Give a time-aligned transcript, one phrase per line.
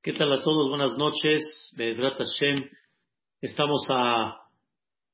[0.00, 0.68] ¿Qué tal a todos?
[0.68, 1.74] Buenas noches.
[1.76, 2.70] Bedrat Hashem.
[3.40, 4.42] Estamos a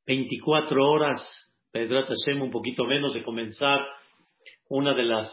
[0.07, 3.80] 24 horas, Bedrat Hashem, un poquito menos de comenzar
[4.68, 5.32] una de las,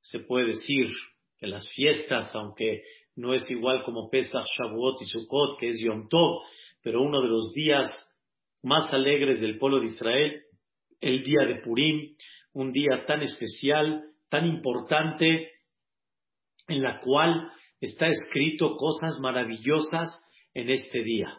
[0.00, 0.92] se puede decir,
[1.40, 2.84] de las fiestas, aunque
[3.16, 6.42] no es igual como Pesach, Shavuot y Sukkot, que es Yom Tov,
[6.84, 7.90] pero uno de los días
[8.62, 10.40] más alegres del pueblo de Israel,
[11.00, 12.14] el día de Purim,
[12.52, 15.50] un día tan especial, tan importante,
[16.68, 17.50] en la cual
[17.82, 20.16] está escrito cosas maravillosas
[20.54, 21.36] en este día.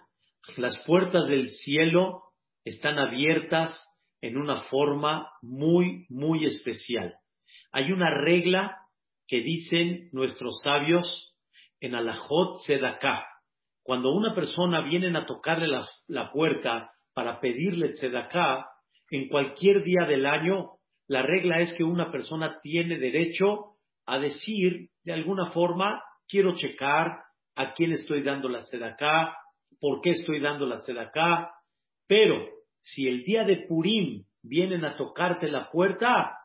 [0.57, 2.23] Las puertas del cielo
[2.65, 3.79] están abiertas
[4.21, 7.15] en una forma muy, muy especial.
[7.71, 8.77] Hay una regla
[9.25, 11.33] que dicen nuestros sabios
[11.79, 13.25] en Alajot Sedaká.
[13.81, 15.67] Cuando una persona viene a tocarle
[16.07, 18.67] la, puerta para pedirle Sedaká,
[19.11, 20.71] en cualquier día del año,
[21.07, 26.01] la regla es que una persona tiene derecho a decir de alguna forma
[26.33, 27.19] quiero checar
[27.55, 29.37] a quién estoy dando la acá,
[29.79, 31.51] por qué estoy dando la acá,
[32.07, 32.43] pero
[32.81, 36.35] si el día de Purim vienen a tocarte la puerta,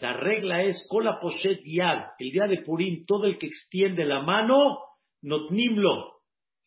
[0.00, 4.20] la regla es la poshet yad, el día de Purim, todo el que extiende la
[4.20, 4.80] mano,
[5.22, 6.20] notnimlo,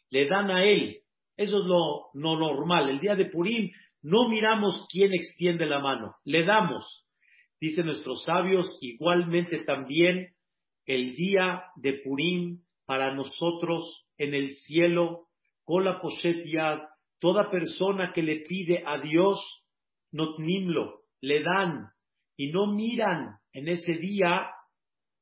[0.09, 1.02] le dan a él.
[1.38, 2.89] Eso es lo no normal.
[2.89, 3.69] El día de Purim
[4.02, 7.06] no miramos quién extiende la mano, le damos.
[7.59, 10.30] Dicen nuestros sabios, igualmente también
[10.88, 15.28] el día de Purim para nosotros en el cielo,
[15.66, 16.44] la poshet
[17.22, 19.39] toda persona que le pide a Dios,
[20.11, 21.88] notnimlo, le dan
[22.36, 24.45] y no miran en ese día,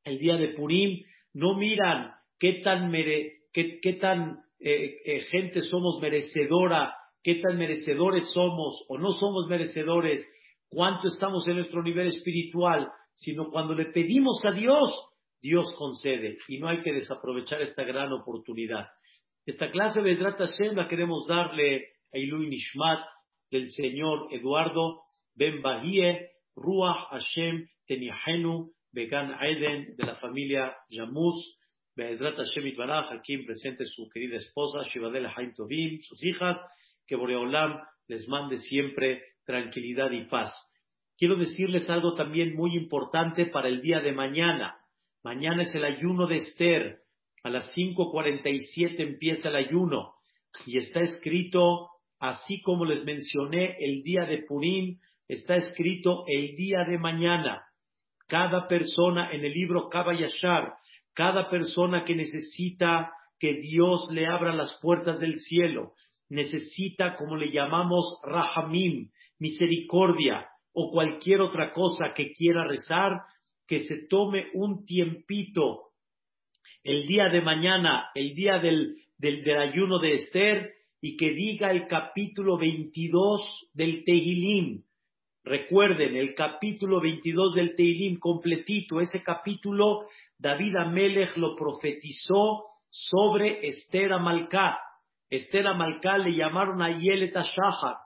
[0.04, 1.04] el día de Purim,
[1.36, 8.84] no miran qué tan, qué, tan eh, eh, gente somos merecedora, qué tan merecedores somos
[8.90, 10.28] o no somos merecedores,
[10.70, 15.09] cuánto estamos en nuestro nivel espiritual, sino cuando le pedimos a Dios,
[15.42, 18.88] Dios concede y no hay que desaprovechar esta gran oportunidad.
[19.46, 23.00] Esta clase de Drata Hashem la queremos darle a Ilui Nishmat
[23.50, 25.02] del señor Eduardo
[25.36, 31.58] Ben Bahie, Ruach Hashem Tenihenu, Began Aiden de la familia Yamuz,
[31.96, 36.60] Be'ezrat Hashem Itbaraj, aquí presente su querida esposa, Shivadel Haim Tovim, sus hijas,
[37.08, 40.54] que Boreolam les mande siempre tranquilidad y paz.
[41.18, 44.79] Quiero decirles algo también muy importante para el día de mañana.
[45.24, 47.00] Mañana es el ayuno de Esther.
[47.44, 50.14] A las 5.47 empieza el ayuno.
[50.66, 56.86] Y está escrito, así como les mencioné el día de Purim, está escrito el día
[56.90, 57.64] de mañana.
[58.28, 60.74] Cada persona en el libro Kaba Yashar,
[61.14, 65.94] cada persona que necesita que Dios le abra las puertas del cielo,
[66.30, 69.10] necesita, como le llamamos, Rahamim,
[69.40, 73.22] misericordia, o cualquier otra cosa que quiera rezar,
[73.70, 75.92] que se tome un tiempito
[76.84, 81.86] el día de mañana, el día del, del, ayuno de Esther, y que diga el
[81.88, 84.82] capítulo 22 del Tehilim.
[85.44, 90.06] Recuerden, el capítulo 22 del Tehilim completito, ese capítulo
[90.40, 94.80] David Amelech lo profetizó sobre Esther Amalcá.
[95.30, 97.98] Esther Amalcá le llamaron a Yelet Shahar.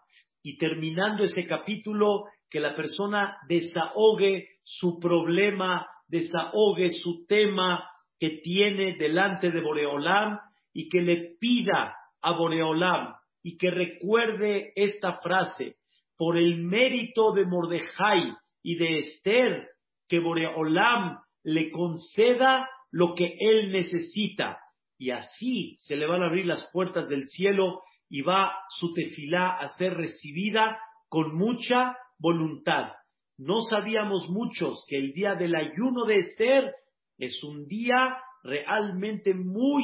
[0.44, 7.84] Y terminando ese capítulo, que la persona desahogue su problema, desahogue su tema
[8.20, 10.38] que tiene delante de Boreolam
[10.72, 15.78] y que le pida a Boreolam y que recuerde esta frase,
[16.16, 19.70] por el mérito de Mordejai y de Esther,
[20.08, 24.60] que Boreolam le conceda lo que él necesita.
[25.00, 29.58] Y así se le van a abrir las puertas del cielo y va su tefilá
[29.58, 30.78] a ser recibida
[31.10, 32.94] con mucha voluntad.
[33.38, 36.74] No sabíamos muchos que el día del ayuno de Esther
[37.18, 39.84] es un día realmente muy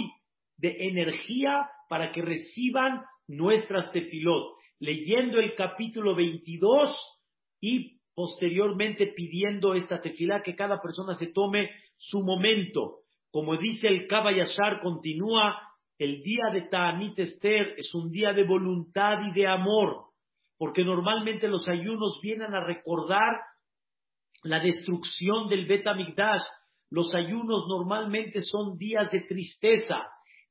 [0.58, 6.96] de energía para que reciban nuestras tefilot, leyendo el capítulo 22
[7.60, 13.00] y posteriormente pidiendo esta tefilá que cada persona se tome su momento.
[13.32, 15.62] Como dice el Kabayashar, continúa,
[15.98, 20.09] el día de Ta'anit Esther es un día de voluntad y de amor
[20.60, 23.32] porque normalmente los ayunos vienen a recordar
[24.44, 25.86] la destrucción del Bet
[26.90, 30.06] Los ayunos normalmente son días de tristeza.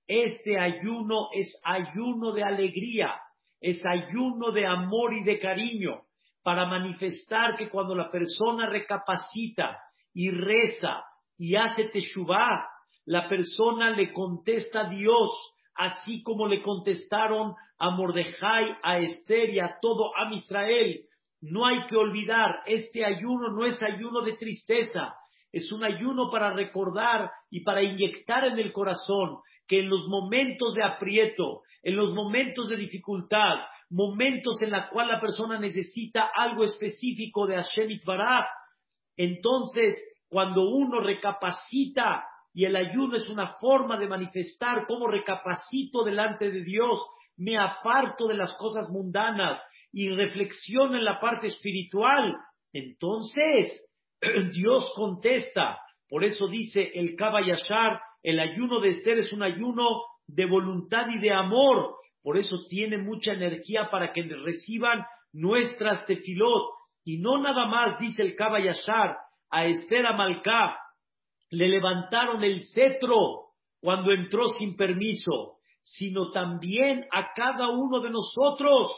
[0.06, 3.20] Este ayuno es ayuno de alegría,
[3.60, 6.00] es ayuno de amor y de cariño,
[6.42, 9.78] para manifestar que cuando la persona recapacita
[10.14, 11.04] y reza
[11.36, 12.66] y hace teshuvah,
[13.04, 15.30] la persona le contesta a Dios,
[15.78, 21.04] así como le contestaron a Mordejai, a Esther y a todo a Israel.
[21.40, 25.14] No hay que olvidar, este ayuno no es ayuno de tristeza,
[25.52, 29.38] es un ayuno para recordar y para inyectar en el corazón
[29.68, 33.58] que en los momentos de aprieto, en los momentos de dificultad,
[33.88, 38.46] momentos en los cuales la persona necesita algo específico de Hashem Itbaraj,
[39.16, 39.96] entonces
[40.28, 42.24] cuando uno recapacita
[42.58, 47.06] y el ayuno es una forma de manifestar cómo recapacito delante de Dios,
[47.36, 52.34] me aparto de las cosas mundanas y reflexiono en la parte espiritual,
[52.72, 53.88] entonces
[54.52, 55.78] Dios contesta.
[56.08, 59.86] Por eso dice el Kabayashar, el ayuno de Esther es un ayuno
[60.26, 61.94] de voluntad y de amor.
[62.24, 66.70] Por eso tiene mucha energía para que reciban nuestras tefilot.
[67.04, 69.16] Y no nada más, dice el Kabayashar,
[69.48, 70.76] a Esther Amalcá,
[71.50, 73.48] le levantaron el cetro
[73.80, 78.92] cuando entró sin permiso, sino también a cada uno de nosotros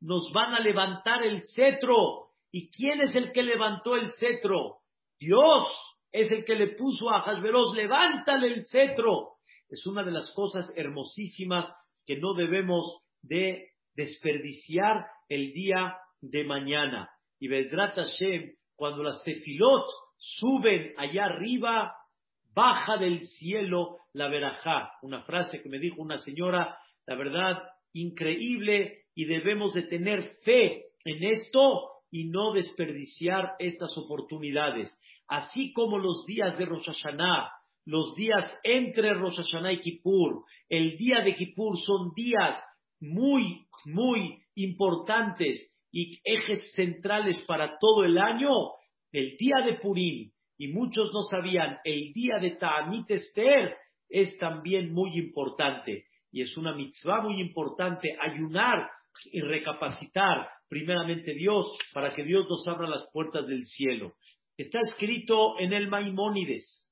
[0.00, 2.30] nos van a levantar el cetro.
[2.52, 4.78] ¿Y quién es el que levantó el cetro?
[5.18, 5.68] Dios
[6.12, 9.36] es el que le puso a Hasberos, levántale el cetro.
[9.68, 11.68] Es una de las cosas hermosísimas
[12.06, 17.10] que no debemos de desperdiciar el día de mañana.
[17.40, 19.86] Y Bedrat Hashem, cuando las tefilot
[20.16, 21.94] suben allá arriba,
[22.54, 24.92] baja del cielo la verajá.
[25.02, 30.86] Una frase que me dijo una señora, la verdad, increíble y debemos de tener fe
[31.04, 34.96] en esto y no desperdiciar estas oportunidades.
[35.28, 37.50] Así como los días de Rosh Hashanah,
[37.84, 42.60] los días entre Rosh Hashanah y Kippur, el día de Kippur son días
[43.00, 48.50] muy, muy importantes y ejes centrales para todo el año,
[49.12, 53.76] el día de Purim, y muchos no sabían, el día de Ta'anit Esther
[54.08, 56.06] es también muy importante.
[56.32, 58.90] Y es una mitzvah muy importante ayunar
[59.32, 64.14] y recapacitar primeramente Dios para que Dios nos abra las puertas del cielo.
[64.56, 66.86] Está escrito en el Maimónides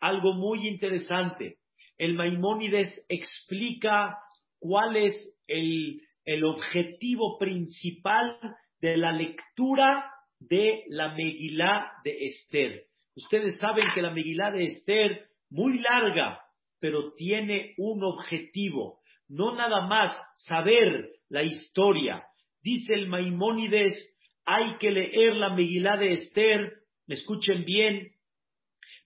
[0.00, 1.58] algo muy interesante.
[1.98, 4.16] El Maimónides explica
[4.58, 8.38] cuál es el, el objetivo principal
[8.80, 12.84] de la lectura de la Megilá de Esther.
[13.14, 16.40] Ustedes saben que la Megilá de Esther, muy larga,
[16.80, 20.16] pero tiene un objetivo, no nada más
[20.46, 22.24] saber la historia.
[22.62, 23.94] Dice el Maimónides,
[24.46, 26.72] hay que leer la Megilá de Esther,
[27.06, 28.12] escuchen bien,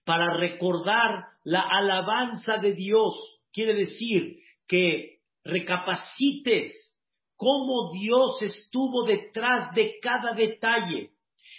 [0.05, 3.13] para recordar la alabanza de Dios.
[3.51, 6.95] Quiere decir que recapacites
[7.35, 11.11] cómo Dios estuvo detrás de cada detalle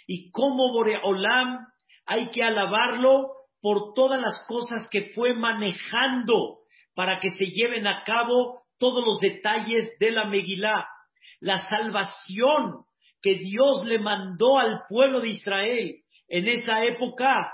[0.07, 1.67] y cómo Boreolam
[2.05, 6.59] hay que alabarlo por todas las cosas que fue manejando
[6.95, 10.87] para que se lleven a cabo todos los detalles de la Megilá.
[11.41, 12.85] La salvación
[13.21, 15.95] que Dios le mandó al pueblo de Israel
[16.29, 17.51] en esa época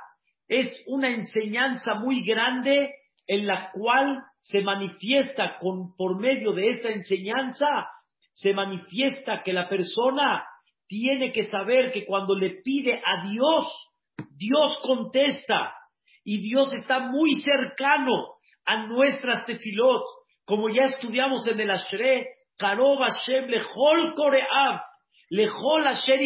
[0.48, 2.94] es una enseñanza muy grande
[3.26, 7.88] en la cual se manifiesta con, por medio de esta enseñanza,
[8.34, 10.46] se manifiesta que la persona
[10.88, 13.68] tiene que saber que cuando le pide a Dios,
[14.36, 15.74] Dios contesta.
[16.24, 18.36] Y Dios está muy cercano
[18.66, 20.04] a nuestras tefilot,
[20.46, 22.28] como ya estudiamos en el Ashre,
[22.58, 24.82] Karob Hashem lechol koreav,
[25.30, 26.20] lechol asher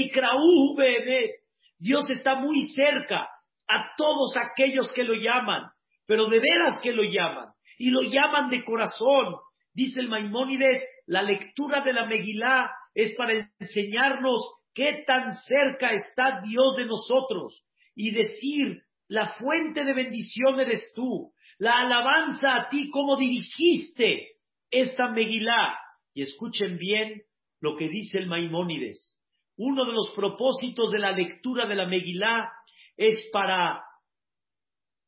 [1.79, 3.29] Dios está muy cerca
[3.67, 5.69] a todos aquellos que lo llaman,
[6.05, 9.35] pero de veras que lo llaman, y lo llaman de corazón.
[9.73, 14.41] Dice el Maimónides, la lectura de la Megilá es para enseñarnos
[14.73, 17.63] qué tan cerca está Dios de nosotros
[17.93, 24.37] y decir, la fuente de bendición eres tú, la alabanza a ti, cómo dirigiste
[24.71, 25.77] esta Megilá.
[26.15, 27.21] Y escuchen bien
[27.61, 29.21] lo que dice el Maimónides.
[29.57, 32.51] Uno de los propósitos de la lectura de la Megilá
[32.95, 33.83] es para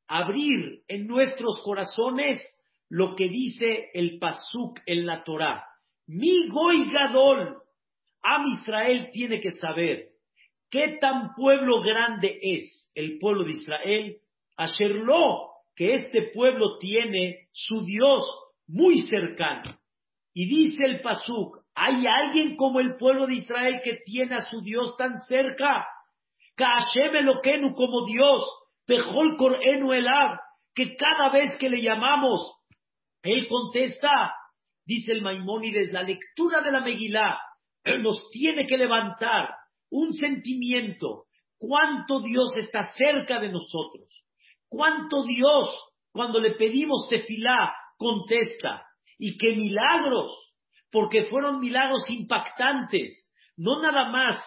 [0.08, 2.40] abrir en nuestros corazones
[2.88, 5.66] lo que dice el Pasuk en la Torah.
[6.06, 7.64] Mi Goy Gadol,
[8.22, 10.10] Am Israel tiene que saber
[10.70, 14.18] qué tan pueblo grande es el pueblo de Israel.
[14.58, 18.24] Asherlo, que este pueblo tiene su Dios
[18.68, 19.64] muy cercano.
[20.34, 24.62] Y dice el Pasuk, ¿hay alguien como el pueblo de Israel que tiene a su
[24.62, 25.88] Dios tan cerca?
[26.58, 28.46] Eloquenu como Dios,
[28.86, 30.40] Pejol Korenu Elab,
[30.76, 32.54] que cada vez que le llamamos,
[33.24, 34.36] Él contesta.
[34.86, 37.40] Dice el Maimónides, la lectura de la Megilá
[37.98, 39.50] nos tiene que levantar
[39.90, 41.26] un sentimiento,
[41.58, 44.08] cuánto Dios está cerca de nosotros,
[44.68, 45.68] cuánto Dios,
[46.12, 48.86] cuando le pedimos tefilá, contesta,
[49.18, 50.32] y qué milagros,
[50.92, 54.42] porque fueron milagros impactantes, no nada más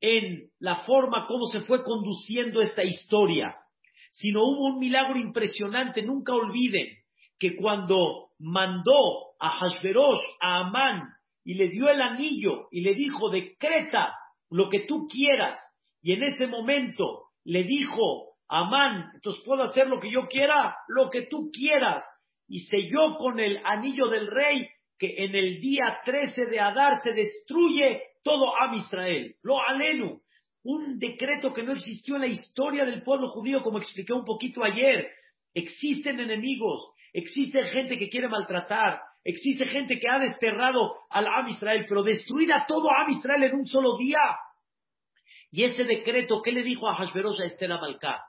[0.00, 3.56] en la forma como se fue conduciendo esta historia,
[4.12, 6.86] sino hubo un milagro impresionante, nunca olviden
[7.38, 11.08] que cuando mandó a Hashverosh, a Amán,
[11.48, 14.14] y le dio el anillo y le dijo, decreta
[14.50, 15.58] lo que tú quieras,
[16.02, 21.08] y en ese momento le dijo, Amán, entonces puedo hacer lo que yo quiera, lo
[21.08, 22.04] que tú quieras,
[22.48, 27.14] y selló con el anillo del rey que en el día 13 de Adar se
[27.14, 30.20] destruye todo Am Israel, lo alenu,
[30.64, 34.62] un decreto que no existió en la historia del pueblo judío, como expliqué un poquito
[34.62, 35.08] ayer.
[35.54, 41.84] Existen enemigos, existe gente que quiere maltratar, existe gente que ha desterrado al Am Israel,
[41.88, 44.20] pero destruir a todo Am Israel en un solo día.
[45.50, 48.22] Y ese decreto, ¿qué le dijo a Hashverosh a Esther Amalcá?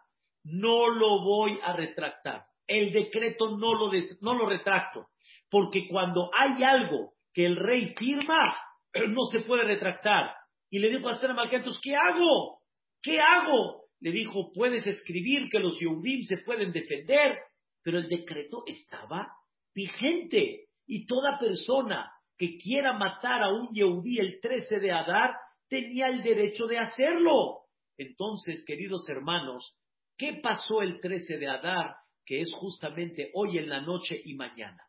[0.43, 2.43] No lo voy a retractar.
[2.65, 3.91] El decreto no lo,
[4.21, 5.07] no lo retracto.
[5.49, 8.57] Porque cuando hay algo que el rey firma,
[9.09, 10.33] no se puede retractar.
[10.69, 12.61] Y le dijo a Esther Amalcá, entonces, ¿qué hago?
[13.01, 13.85] ¿Qué hago?
[14.01, 17.37] Le dijo, puedes escribir que los Yehudim se pueden defender,
[17.83, 19.29] pero el decreto estaba
[19.73, 20.68] vigente.
[20.91, 25.35] Y toda persona que quiera matar a un Yehudí el 13 de Adar
[25.67, 27.65] tenía el derecho de hacerlo.
[27.95, 29.77] Entonces, queridos hermanos,
[30.17, 34.81] ¿qué pasó el 13 de Adar, que es justamente hoy en la noche y mañana?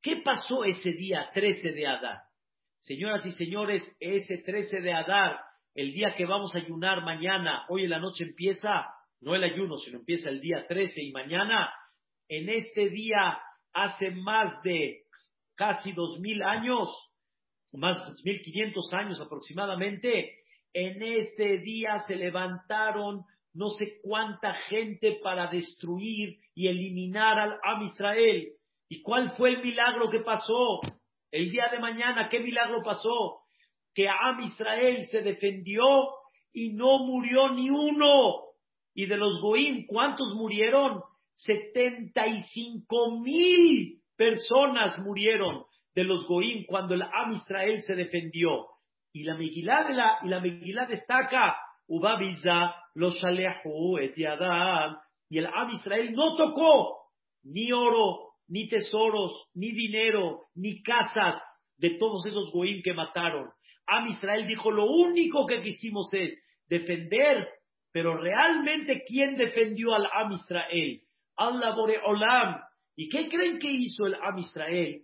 [0.00, 2.20] ¿Qué pasó ese día 13 de Adar?
[2.82, 5.40] Señoras y señores, ese 13 de Adar,
[5.74, 8.86] el día que vamos a ayunar mañana, hoy en la noche empieza,
[9.20, 11.72] no el ayuno, sino empieza el día 13 y mañana,
[12.28, 13.36] en este día,
[13.72, 15.06] hace más de
[15.60, 16.88] casi dos mil años,
[17.74, 20.38] más de dos mil quinientos años aproximadamente,
[20.72, 27.82] en este día se levantaron no sé cuánta gente para destruir y eliminar al Am
[27.82, 28.52] Israel.
[28.88, 30.80] ¿Y cuál fue el milagro que pasó?
[31.30, 33.42] El día de mañana, ¿qué milagro pasó?
[33.94, 35.84] Que Am Israel se defendió
[36.54, 38.44] y no murió ni uno.
[38.94, 41.02] Y de los Goim, ¿cuántos murieron?
[41.34, 48.66] 75 mil personas murieron de los Goim cuando el Am Israel se defendió.
[49.14, 51.56] Y la Megilá, de la, y la Megilá destaca,
[51.88, 54.98] Ubabiza, los Shalehu, Etiadam,
[55.30, 56.98] y el Am Israel no tocó
[57.44, 61.42] ni oro, ni tesoros, ni dinero, ni casas
[61.78, 63.48] de todos esos goim que mataron.
[63.86, 67.48] Am Israel dijo, lo único que quisimos es defender,
[67.90, 71.00] pero realmente ¿quién defendió al Am Israel?
[71.36, 71.74] Allah
[72.04, 72.69] Olam.
[73.00, 75.00] ¿Y qué creen que hizo el Am Israel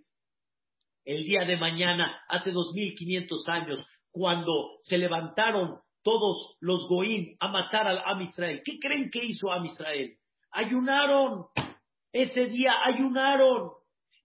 [1.07, 7.89] el día de mañana, hace 2500 años, cuando se levantaron todos los goim a matar
[7.89, 8.61] al Am Israel?
[8.63, 10.15] ¿Qué creen que hizo Am Israel?
[10.51, 11.47] Ayunaron,
[12.13, 13.71] ese día ayunaron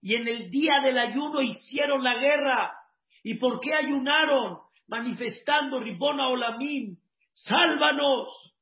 [0.02, 2.74] y en el día del ayuno hicieron la guerra.
[3.22, 4.58] ¿Y por qué ayunaron?
[4.86, 6.98] Manifestando Ribona Olamín,
[7.32, 8.54] sálvanos,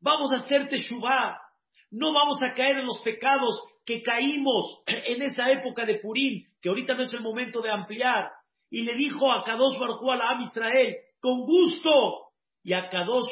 [0.00, 1.36] vamos a hacer Teshuvah,
[1.90, 6.68] no vamos a caer en los pecados que caímos en esa época de Purim, que
[6.68, 8.30] ahorita no es el momento de ampliar.
[8.70, 12.26] Y le dijo a Kadosh Barjú a la Israel, con gusto.
[12.62, 13.30] Y a Kadosh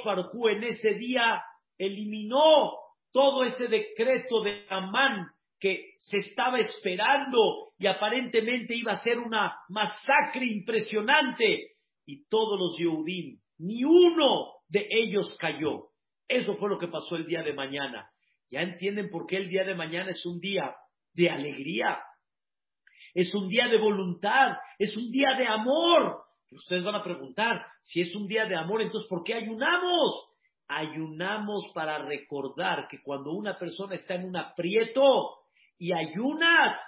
[0.50, 1.42] en ese día
[1.76, 2.72] eliminó
[3.12, 5.26] todo ese decreto de Amán
[5.60, 11.72] que se estaba esperando y aparentemente iba a ser una masacre impresionante.
[12.06, 15.88] Y todos los Yehudim, ni uno de ellos cayó.
[16.28, 18.10] Eso fue lo que pasó el día de mañana.
[18.48, 20.76] Ya entienden por qué el día de mañana es un día
[21.14, 21.98] de alegría,
[23.14, 26.24] es un día de voluntad, es un día de amor.
[26.50, 30.36] ustedes van a preguntar, si es un día de amor, entonces ¿por qué ayunamos?
[30.68, 35.38] ayunamos para recordar que cuando una persona está en un aprieto
[35.78, 36.80] y ayunas,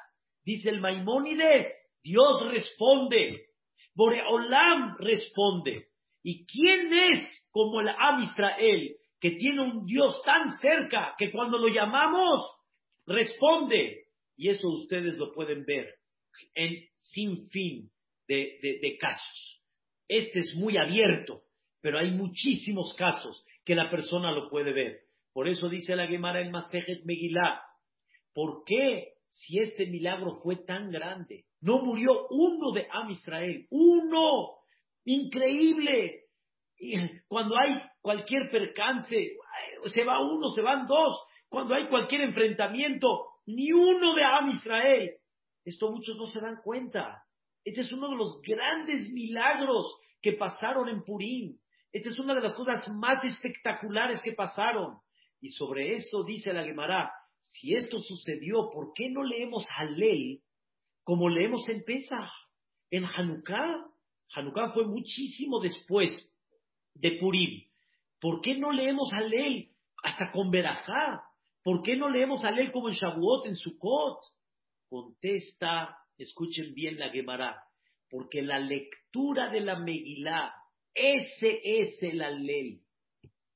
[0.44, 1.72] dice el Maimónides,
[2.02, 3.46] Dios responde,
[3.94, 5.88] Boreolam responde.
[6.22, 11.58] ¿Y quién es como el Am Israel, que tiene un Dios tan cerca que cuando
[11.58, 12.42] lo llamamos,
[13.06, 14.06] responde?
[14.36, 15.94] Y eso ustedes lo pueden ver
[16.54, 17.90] en sin fin
[18.28, 19.62] de, de casos.
[20.06, 21.42] Este es muy abierto,
[21.80, 25.00] pero hay muchísimos casos que la persona lo puede ver.
[25.32, 27.60] Por eso dice la Gemara en Masejet Megillah,
[28.32, 31.44] ¿por qué si este milagro fue tan grande?
[31.60, 34.56] No murió uno de Am Israel, uno,
[35.04, 36.24] increíble.
[37.28, 39.36] Cuando hay cualquier percance,
[39.86, 41.20] se va uno, se van dos.
[41.48, 45.10] Cuando hay cualquier enfrentamiento, ni uno de Am Israel.
[45.64, 47.22] Esto muchos no se dan cuenta.
[47.64, 51.58] Este es uno de los grandes milagros que pasaron en Purim.
[51.92, 54.98] Esta es una de las cosas más espectaculares que pasaron.
[55.40, 57.12] Y sobre eso dice la Gemara,
[57.42, 60.40] si esto sucedió, ¿por qué no leemos Halel
[61.04, 62.30] como leemos en Pesach,
[62.90, 63.86] en Hanukkah?
[64.34, 66.10] Hanukkah fue muchísimo después
[66.94, 67.67] de Purim.
[68.20, 69.70] ¿Por qué no leemos Halel
[70.02, 71.22] hasta con Berajá?
[71.62, 74.18] ¿Por qué no leemos Halel como en Shavuot, en Sukkot?
[74.88, 77.62] Contesta, escuchen bien la Gemara,
[78.10, 80.54] porque la lectura de la Megilá,
[80.94, 82.80] ese es el alel.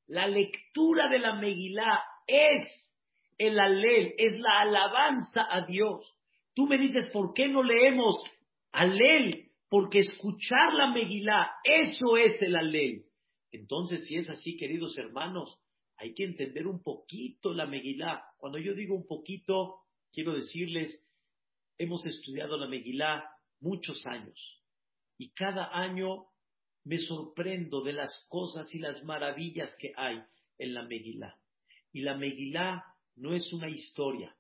[0.07, 2.93] La lectura de la Megilá es
[3.39, 6.17] el alel, es la alabanza a Dios.
[6.55, 8.23] Tú me dices, ¿por qué no leemos
[8.73, 9.49] alel?
[9.69, 13.07] Porque escuchar la Megilá, eso es el alel.
[13.53, 15.59] Entonces, si es así, queridos hermanos,
[15.97, 18.25] hay que entender un poquito la Megilá.
[18.39, 19.83] Cuando yo digo un poquito,
[20.13, 21.07] quiero decirles,
[21.79, 23.25] hemos estudiado la Megilá
[23.61, 24.63] muchos años
[25.19, 26.27] y cada año
[26.85, 30.21] me sorprendo de las cosas y las maravillas que hay
[30.59, 31.39] en la Megilá.
[31.93, 32.85] Y la Megilá
[33.17, 34.35] no es una historia,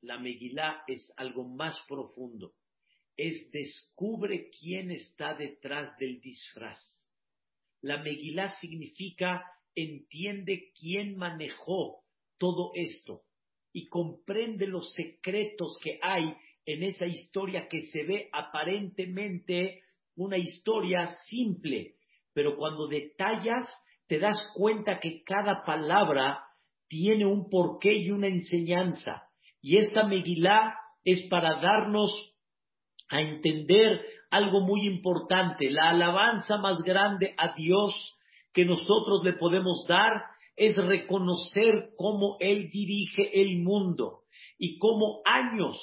[0.00, 2.54] la Megilá es algo más profundo.
[3.16, 6.80] Es descubre quién está detrás del disfraz.
[7.86, 9.44] La Megilá significa
[9.76, 12.00] entiende quién manejó
[12.36, 13.22] todo esto
[13.72, 19.82] y comprende los secretos que hay en esa historia que se ve aparentemente
[20.16, 21.94] una historia simple,
[22.32, 23.68] pero cuando detallas
[24.08, 26.40] te das cuenta que cada palabra
[26.88, 29.28] tiene un porqué y una enseñanza.
[29.60, 32.10] Y esta Megilá es para darnos
[33.08, 35.70] a entender algo muy importante.
[35.70, 37.94] La alabanza más grande a Dios
[38.52, 40.12] que nosotros le podemos dar
[40.56, 44.20] es reconocer cómo Él dirige el mundo
[44.58, 45.78] y cómo años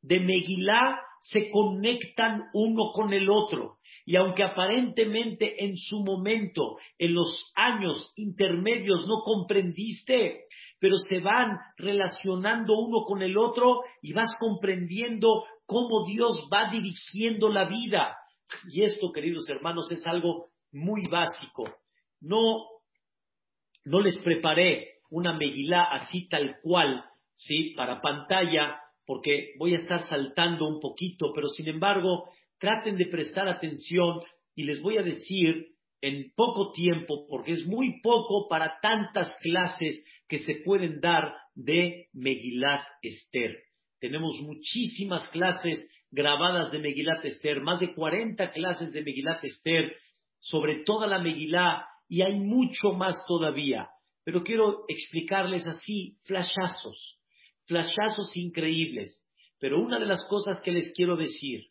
[0.00, 3.78] de Megilá se conectan uno con el otro.
[4.06, 10.44] Y aunque aparentemente en su momento, en los años intermedios no comprendiste,
[10.78, 17.48] pero se van relacionando uno con el otro y vas comprendiendo cómo Dios va dirigiendo
[17.48, 18.16] la vida.
[18.70, 21.64] Y esto, queridos hermanos, es algo muy básico.
[22.20, 22.64] No,
[23.84, 27.74] no les preparé una Megilá así tal cual, ¿sí?
[27.76, 33.48] Para pantalla, porque voy a estar saltando un poquito, pero sin embargo, traten de prestar
[33.48, 34.20] atención
[34.54, 40.04] y les voy a decir en poco tiempo, porque es muy poco para tantas clases
[40.28, 43.56] que se pueden dar de Megilat Esther.
[44.04, 49.96] Tenemos muchísimas clases grabadas de Megilat Esther, más de 40 clases de Megilat Esther
[50.40, 53.88] sobre toda la Megilá y hay mucho más todavía.
[54.22, 57.18] Pero quiero explicarles así flashazos
[57.66, 59.26] flashazos increíbles.
[59.58, 61.68] Pero una de las cosas que les quiero decir,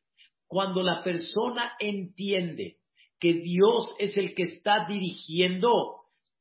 [0.47, 2.77] cuando la persona entiende
[3.19, 5.69] que Dios es el que está dirigiendo,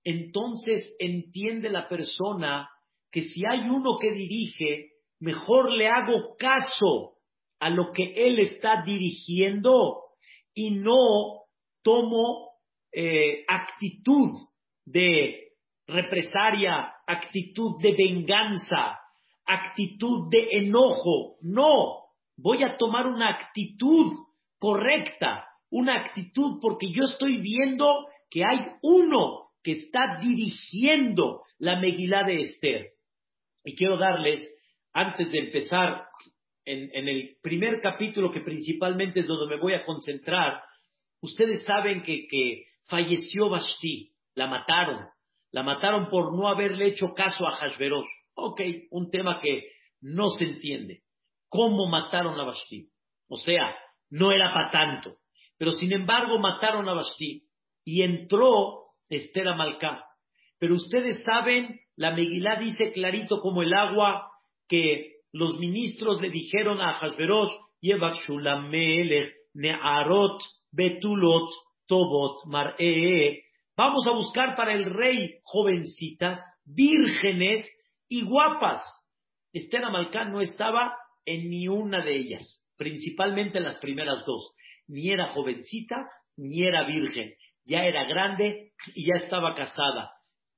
[0.04, 2.70] entonces entiende la persona
[3.10, 4.91] que si hay uno que dirige,
[5.22, 7.14] mejor le hago caso
[7.60, 10.02] a lo que él está dirigiendo
[10.52, 11.44] y no
[11.82, 12.50] tomo
[12.92, 14.48] eh, actitud
[14.84, 15.52] de
[15.86, 18.98] represaria, actitud de venganza,
[19.46, 21.36] actitud de enojo.
[21.40, 24.12] No, voy a tomar una actitud
[24.58, 27.86] correcta, una actitud porque yo estoy viendo
[28.28, 32.90] que hay uno que está dirigiendo la Megilá de Esther.
[33.64, 34.40] Y quiero darles,
[34.92, 36.06] antes de empezar
[36.64, 40.62] en, el primer capítulo, que principalmente es donde me voy a concentrar,
[41.20, 45.08] ustedes saben que, que falleció Basti, la mataron,
[45.50, 48.08] la mataron por no haberle hecho caso a Hashverosh.
[48.34, 51.02] Ok, un tema que no se entiende.
[51.48, 52.88] ¿Cómo mataron a Basti?
[53.28, 53.76] O sea,
[54.10, 55.16] no era para tanto.
[55.58, 57.44] Pero sin embargo mataron a Basti
[57.84, 60.04] y entró Esther Amalcá.
[60.58, 64.31] Pero ustedes saben, la Megilá dice clarito como el agua
[64.72, 67.50] que los ministros le dijeron a Hashverosh,
[69.54, 70.40] Ne'arot,
[70.72, 71.50] Betulot,
[71.86, 72.38] Tobot.
[73.76, 77.68] Vamos a buscar para el rey jovencitas, vírgenes,
[78.08, 78.82] y guapas.
[79.52, 84.54] Esther Amalcán no estaba en ni una de ellas, principalmente en las primeras dos.
[84.88, 85.96] Ni era jovencita,
[86.38, 87.34] ni era virgen.
[87.66, 90.12] Ya era grande y ya estaba casada.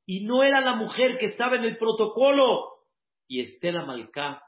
[0.06, 2.73] Y no era la mujer que estaba en el protocolo.
[3.26, 4.42] Y Esther Amalcá,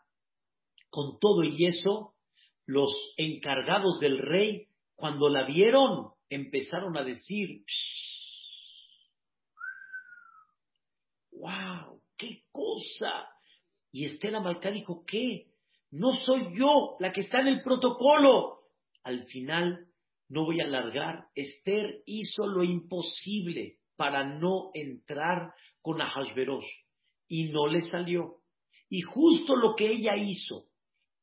[0.90, 2.14] con todo y eso,
[2.66, 7.64] los encargados del rey, cuando la vieron, empezaron a decir,
[11.32, 13.28] wow, qué cosa.
[13.92, 15.46] Y Estela Malcá dijo, ¿qué?
[15.90, 18.60] No soy yo la que está en el protocolo.
[19.04, 19.86] Al final,
[20.28, 26.66] no voy a alargar, Esther hizo lo imposible para no entrar con Ahasverosh
[27.28, 28.38] y no le salió.
[28.88, 30.64] Y justo lo que ella hizo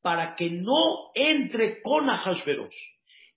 [0.02, 2.76] para que no entre con Ahasverosh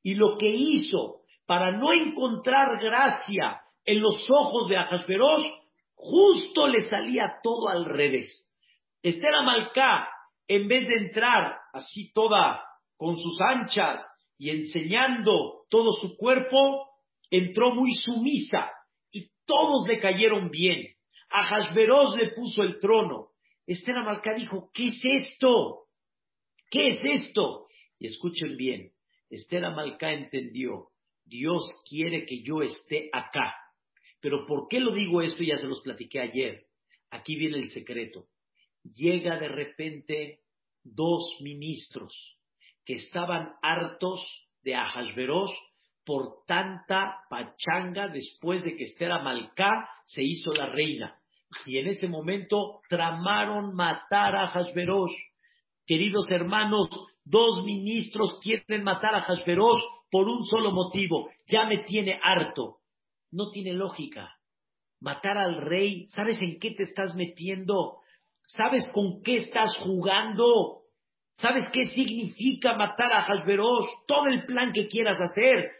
[0.03, 5.47] y lo que hizo para no encontrar gracia en los ojos de Ahasverosh
[5.97, 8.47] Justo le salía todo al revés.
[9.01, 10.07] Esther Amalcá
[10.47, 12.63] en vez de entrar así toda
[12.95, 13.99] con sus anchas
[14.37, 16.87] y enseñando todo su cuerpo,
[17.31, 18.71] entró muy sumisa
[19.11, 20.85] y todos le cayeron bien.
[21.29, 23.29] A Hashverosh le puso el trono.
[23.67, 25.87] Esther Amalcá dijo, ¿qué es esto?
[26.71, 27.67] ¿Qué es esto?
[27.99, 28.93] Y escuchen bien,
[29.29, 30.87] Esther Amalcá entendió,
[31.25, 33.53] Dios quiere que yo esté acá.
[34.21, 35.43] Pero ¿por qué lo digo esto?
[35.43, 36.65] Ya se los platiqué ayer.
[37.11, 38.27] Aquí viene el secreto.
[38.83, 40.39] Llega de repente
[40.83, 42.13] dos ministros
[42.85, 44.25] que estaban hartos
[44.61, 45.51] de Ahasveros
[46.05, 51.16] por tanta pachanga después de que Esther Amalcá se hizo la reina.
[51.65, 55.11] Y en ese momento tramaron matar a Ahasveros.
[55.85, 56.89] Queridos hermanos,
[57.23, 61.29] dos ministros quieren matar a Ahasveros por un solo motivo.
[61.47, 62.77] Ya me tiene harto.
[63.31, 64.35] No tiene lógica.
[64.99, 67.99] Matar al rey, ¿sabes en qué te estás metiendo?
[68.47, 70.83] ¿Sabes con qué estás jugando?
[71.37, 73.85] ¿Sabes qué significa matar a Hashverosh?
[74.07, 75.71] Todo el plan que quieras hacer.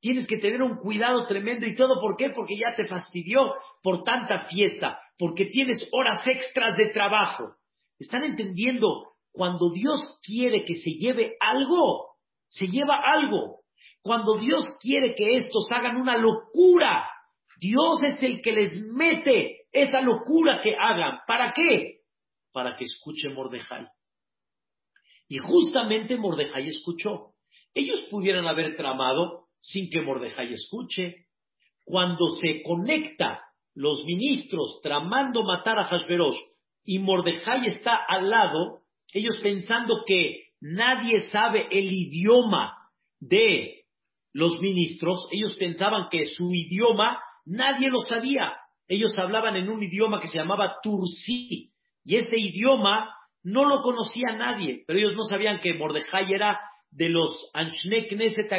[0.00, 2.00] Tienes que tener un cuidado tremendo y todo.
[2.00, 2.30] ¿Por qué?
[2.30, 7.54] Porque ya te fastidió por tanta fiesta, porque tienes horas extras de trabajo.
[7.98, 9.12] ¿Están entendiendo?
[9.32, 12.14] Cuando Dios quiere que se lleve algo,
[12.48, 13.60] se lleva algo.
[14.02, 17.08] Cuando Dios quiere que estos hagan una locura,
[17.58, 21.18] Dios es el que les mete esa locura que hagan.
[21.26, 22.00] ¿Para qué?
[22.52, 23.86] Para que escuche Mordejai.
[25.28, 27.34] Y justamente Mordejai escuchó.
[27.72, 31.26] Ellos pudieran haber tramado sin que Mordejai escuche.
[31.84, 33.43] Cuando se conecta
[33.74, 36.38] los ministros tramando matar a Hashverosh
[36.84, 38.82] y Mordejai está al lado,
[39.12, 42.76] ellos pensando que nadie sabe el idioma
[43.20, 43.84] de
[44.32, 48.52] los ministros, ellos pensaban que su idioma nadie lo sabía.
[48.86, 51.70] Ellos hablaban en un idioma que se llamaba Tursi,
[52.04, 56.60] y ese idioma no lo conocía nadie, pero ellos no sabían que Mordejai era
[56.90, 58.50] de los Anshne Knesset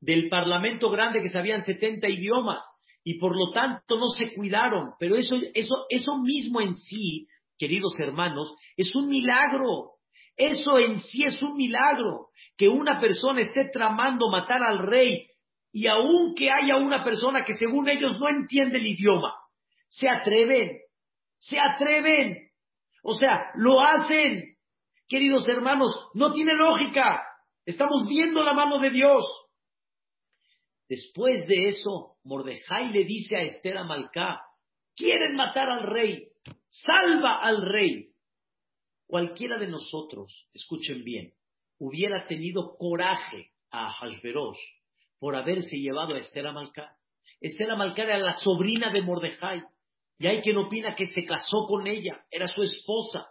[0.00, 2.62] del parlamento grande que sabían 70 idiomas,
[3.08, 4.94] y por lo tanto no se cuidaron.
[4.98, 9.92] Pero eso, eso, eso mismo en sí, queridos hermanos, es un milagro.
[10.36, 15.28] Eso en sí es un milagro que una persona esté tramando matar al rey
[15.70, 19.36] y aun que haya una persona que según ellos no entiende el idioma,
[19.88, 20.80] se atreven,
[21.38, 22.50] se atreven,
[23.04, 24.56] o sea, lo hacen.
[25.06, 27.22] Queridos hermanos, no tiene lógica.
[27.64, 29.24] Estamos viendo la mano de Dios.
[30.88, 34.40] Después de eso, Mordejai le dice a Esther Amalcá,
[34.96, 36.28] quieren matar al rey,
[36.68, 38.10] salva al rey.
[39.06, 41.32] Cualquiera de nosotros, escuchen bien,
[41.78, 44.58] hubiera tenido coraje a Hashverosh
[45.20, 46.96] por haberse llevado a Esther Amalcá.
[47.40, 49.62] Esther Amalcá era la sobrina de Mordejai.
[50.18, 53.28] Y hay quien opina que se casó con ella, era su esposa.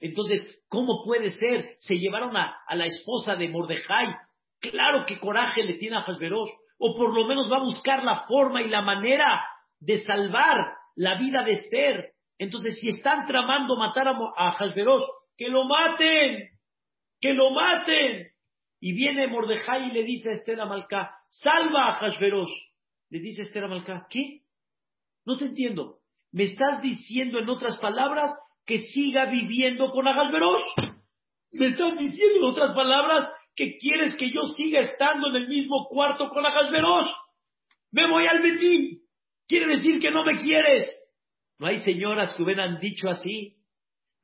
[0.00, 1.76] Entonces, ¿cómo puede ser?
[1.78, 4.06] Se llevaron a, la esposa de Mordejai.
[4.58, 6.50] Claro que coraje le tiene a Hashverosh.
[6.84, 9.46] O por lo menos va a buscar la forma y la manera
[9.78, 10.56] de salvar
[10.96, 12.12] la vida de Esther.
[12.38, 14.56] Entonces, si están tramando matar a, a
[15.36, 16.52] que lo maten
[17.22, 18.26] que lo maten.
[18.80, 22.52] Y viene Mordejai y le dice a Esther Amalcá, salva a Hashverosh.
[23.10, 24.40] Le dice Esther Amalcá, ¿qué?
[25.24, 26.00] No te entiendo.
[26.32, 30.62] ¿Me estás diciendo en otras palabras que siga viviendo con Ahasverosh?
[31.52, 35.86] ¿Me estás diciendo en otras palabras que quieres que yo siga estando en el mismo
[35.88, 37.10] cuarto con Ahasverosh?
[37.90, 39.00] Me voy al Betín.
[39.46, 40.88] Quiere decir que no me quieres.
[41.58, 43.56] No hay señoras que hubieran dicho así.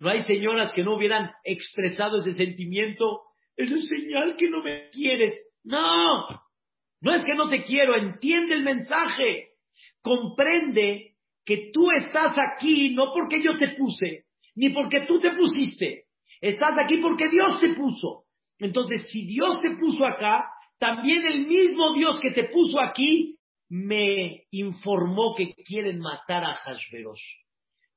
[0.00, 3.22] No hay señoras que no hubieran expresado ese sentimiento.
[3.56, 5.34] Es señal que no me quieres.
[5.64, 6.26] No,
[7.00, 9.48] no es que no te quiero, entiende el mensaje.
[10.00, 16.04] Comprende que tú estás aquí no porque yo te puse, ni porque tú te pusiste.
[16.40, 18.27] Estás aquí porque Dios te puso.
[18.58, 20.44] Entonces, si Dios te puso acá,
[20.78, 23.36] también el mismo Dios que te puso aquí
[23.68, 27.22] me informó que quieren matar a Hashverosh.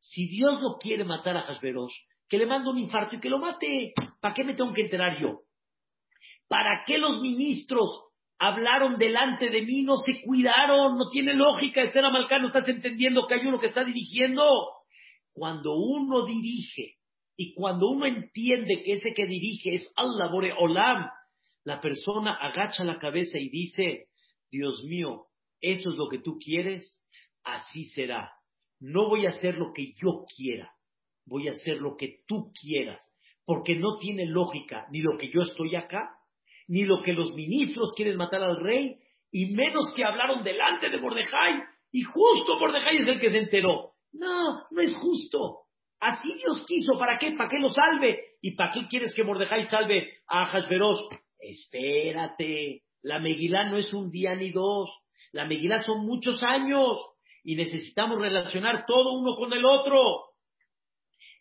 [0.01, 1.93] Si Dios no quiere matar a Hasberos,
[2.27, 3.93] que le mande un infarto y que lo mate.
[4.19, 5.41] ¿Para qué me tengo que enterar yo?
[6.47, 8.05] ¿Para qué los ministros
[8.39, 10.97] hablaron delante de mí, no se cuidaron?
[10.97, 11.83] No tiene lógica.
[11.83, 14.43] Esther Amalcano, ¿estás entendiendo que hay uno que está dirigiendo?
[15.33, 16.95] Cuando uno dirige
[17.37, 21.09] y cuando uno entiende que ese que dirige es Allah Bore Olam,
[21.63, 24.07] la persona agacha la cabeza y dice,
[24.49, 25.27] Dios mío,
[25.59, 27.01] eso es lo que tú quieres,
[27.43, 28.31] así será
[28.81, 30.73] no voy a hacer lo que yo quiera,
[31.25, 32.99] voy a hacer lo que tú quieras,
[33.45, 36.09] porque no tiene lógica ni lo que yo estoy acá,
[36.67, 38.97] ni lo que los ministros quieren matar al rey,
[39.31, 43.91] y menos que hablaron delante de Mordejai, y justo Mordejai es el que se enteró.
[44.13, 45.59] No, no es justo.
[46.01, 47.33] Así Dios quiso, ¿para qué?
[47.33, 48.31] ¿Para qué lo salve?
[48.41, 50.97] ¿Y para qué quieres que Mordejai salve a Hashverosh?
[51.37, 54.89] Espérate, la Megilá no es un día ni dos,
[55.31, 56.97] la Megilá son muchos años
[57.43, 59.99] y necesitamos relacionar todo uno con el otro.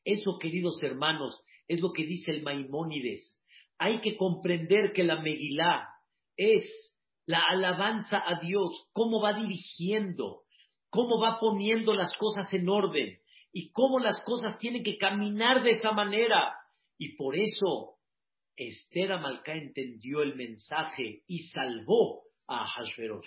[0.04, 3.42] Eso, queridos hermanos, es lo que dice el Maimónides.
[3.78, 5.88] Hay que comprender que la Megilá
[6.36, 6.68] es
[7.24, 10.42] la alabanza a Dios, cómo va dirigiendo,
[10.90, 13.20] cómo va poniendo las cosas en orden
[13.52, 16.54] y cómo las cosas tienen que caminar de esa manera.
[16.98, 17.98] Y por eso
[18.56, 23.26] Esther Amalcá entendió el mensaje y salvó a Hashverosh,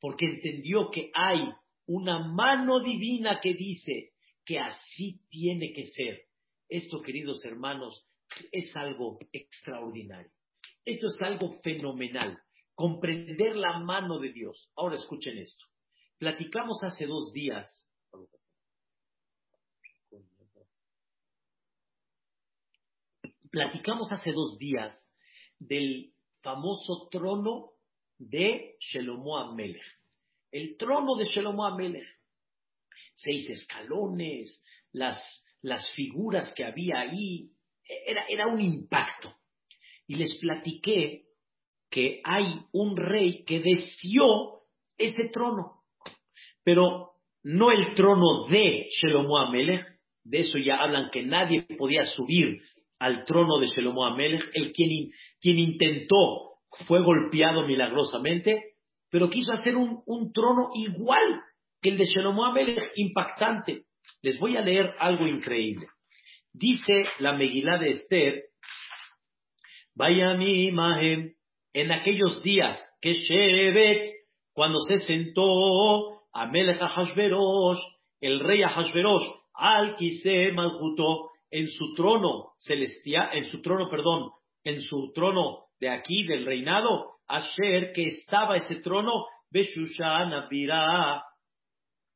[0.00, 1.44] porque entendió que hay
[1.86, 4.10] una mano divina que dice
[4.44, 6.22] que así tiene que ser.
[6.68, 8.06] Esto, queridos hermanos,
[8.52, 10.30] es algo extraordinario.
[10.84, 12.38] Esto es algo fenomenal.
[12.74, 14.70] Comprender la mano de Dios.
[14.76, 15.66] Ahora escuchen esto.
[16.18, 17.87] Platicamos hace dos días.
[23.50, 24.94] Platicamos hace dos días
[25.58, 27.70] del famoso trono
[28.18, 29.82] de Shelomo Amelech.
[30.50, 32.06] El trono de Shelomo Amelech.
[33.14, 35.20] Seis escalones, las,
[35.62, 37.50] las figuras que había ahí.
[38.06, 39.34] Era, era un impacto.
[40.06, 41.24] Y les platiqué
[41.90, 44.62] que hay un rey que deseó
[44.98, 45.84] ese trono,
[46.62, 49.86] pero no el trono de Shelomo Amelech,
[50.24, 52.60] de eso ya hablan que nadie podía subir
[52.98, 58.74] al trono de Shelomo Amelech, el quien, quien intentó fue golpeado milagrosamente,
[59.10, 61.40] pero quiso hacer un, un trono igual
[61.80, 63.84] que el de Shelomo Amelech, impactante.
[64.22, 65.86] Les voy a leer algo increíble.
[66.52, 68.42] Dice la Megilá de Esther,
[69.94, 71.34] vaya mi imagen,
[71.72, 74.04] en aquellos días que Shevet,
[74.52, 77.78] cuando se sentó Amelech Hashverosh,
[78.20, 79.96] el rey Hashverosh, al
[80.54, 84.30] Malhuto, en su trono celestial, en su trono, perdón,
[84.64, 89.26] en su trono de aquí, del reinado, Asher, que estaba ese trono.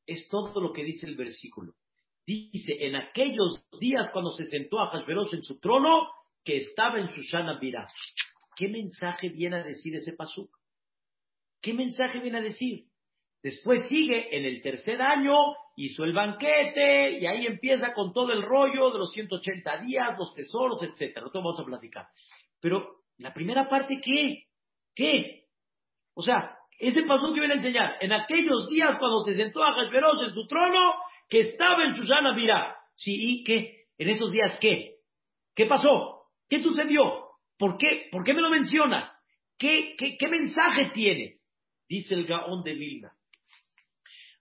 [0.06, 1.74] Es todo lo que dice el versículo.
[2.26, 6.08] Dice, en aquellos días cuando se sentó a Hashverosh en su trono,
[6.44, 7.86] que estaba en Shushan Abirá.
[8.56, 10.50] ¿Qué mensaje viene a decir ese pasuk?
[11.60, 12.86] ¿Qué mensaje viene a decir?
[13.42, 15.34] Después sigue en el tercer año,
[15.76, 20.32] hizo el banquete y ahí empieza con todo el rollo de los 180 días, los
[20.32, 21.26] tesoros, etcétera.
[21.26, 22.06] No vamos a platicar.
[22.60, 24.44] Pero la primera parte, ¿qué?
[24.94, 25.46] ¿Qué?
[26.14, 29.72] O sea, ese paso que viene a enseñar, en aquellos días cuando se sentó a
[29.72, 30.94] Hashverosh en su trono,
[31.28, 32.76] que estaba en Susana Mirá.
[32.94, 33.86] Sí, ¿y qué?
[33.98, 34.96] ¿En esos días qué?
[35.54, 36.26] ¿Qué pasó?
[36.48, 37.28] ¿Qué sucedió?
[37.58, 39.10] ¿Por qué, ¿Por qué me lo mencionas?
[39.58, 41.38] ¿Qué, qué, qué mensaje tiene?
[41.88, 43.12] Dice el Gaón de Vilna.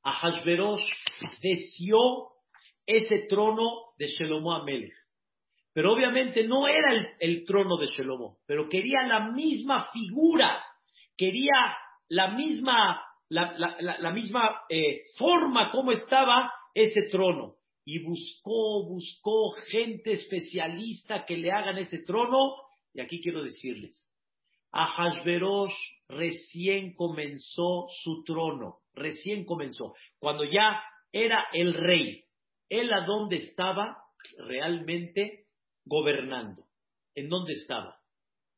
[0.03, 0.83] Ahashverosh
[1.41, 2.31] deseó
[2.85, 4.93] ese trono de Shelomo Amelech.
[5.73, 10.61] Pero obviamente no era el, trono de Shelomo, pero quería la misma figura,
[11.15, 11.77] quería
[12.09, 17.55] la misma, la, misma eh, forma como estaba ese trono.
[17.85, 22.55] Y buscó, buscó gente especialista que le hagan ese trono.
[22.93, 24.10] Y aquí quiero decirles,
[24.71, 25.73] Ahashverosh
[26.07, 30.81] recién comenzó su trono recién comenzó, cuando ya
[31.11, 32.23] era el rey.
[32.69, 33.97] Él a dónde estaba
[34.37, 35.45] realmente
[35.85, 36.63] gobernando.
[37.15, 37.97] ¿En dónde estaba?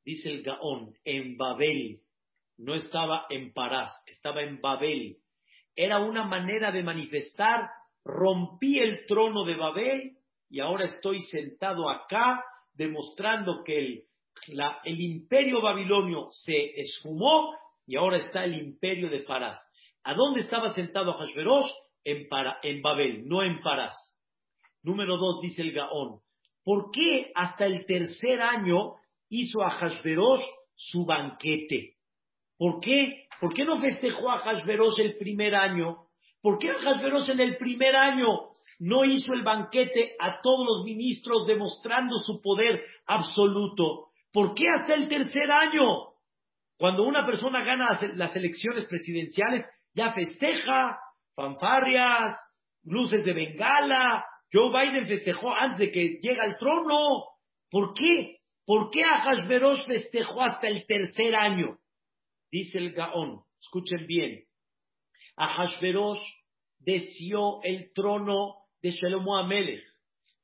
[0.06, 2.02] Dice el Gaón, en Babel.
[2.58, 5.18] No estaba en Parás, estaba en Babel.
[5.76, 7.68] Era una manera de manifestar,
[8.04, 10.18] rompí el trono de Babel
[10.50, 14.04] y ahora estoy sentado acá demostrando que el,
[14.84, 17.54] el imperio babilonio se esfumó
[17.86, 19.60] y ahora está el imperio de Parás.
[20.04, 21.70] ¿A dónde estaba sentado Hashverosh?
[22.06, 22.28] En,
[22.64, 23.96] en Babel, no en Parás.
[24.82, 26.20] Número dos, dice el Gaón.
[26.64, 28.96] ¿Por qué hasta el tercer año
[29.30, 30.44] hizo a Hashverosh
[30.76, 31.96] su banquete?
[32.58, 33.28] ¿Por qué?
[33.40, 36.08] ¿Por qué no festejó a Hashverosh el primer año?
[36.42, 38.28] ¿Por qué Hashverosh en el primer año
[38.80, 44.10] no hizo el banquete a todos los ministros demostrando su poder absoluto?
[44.34, 46.14] ¿Por qué hasta el tercer año?
[46.78, 50.98] Cuando una persona gana las elecciones presidenciales, ya festeja,
[51.36, 52.36] fanfarrias,
[52.84, 54.26] luces de bengala.
[54.52, 57.26] Joe Biden festejó antes de que llegue al trono.
[57.70, 58.38] ¿Por qué?
[58.66, 61.78] ¿Por qué Ahasverosh festejó hasta el tercer año?
[62.52, 64.44] Dice el Gaón, escuchen bien.
[65.36, 66.22] Ahasverosh
[66.80, 69.84] deseó el trono de Shalomo Amelech,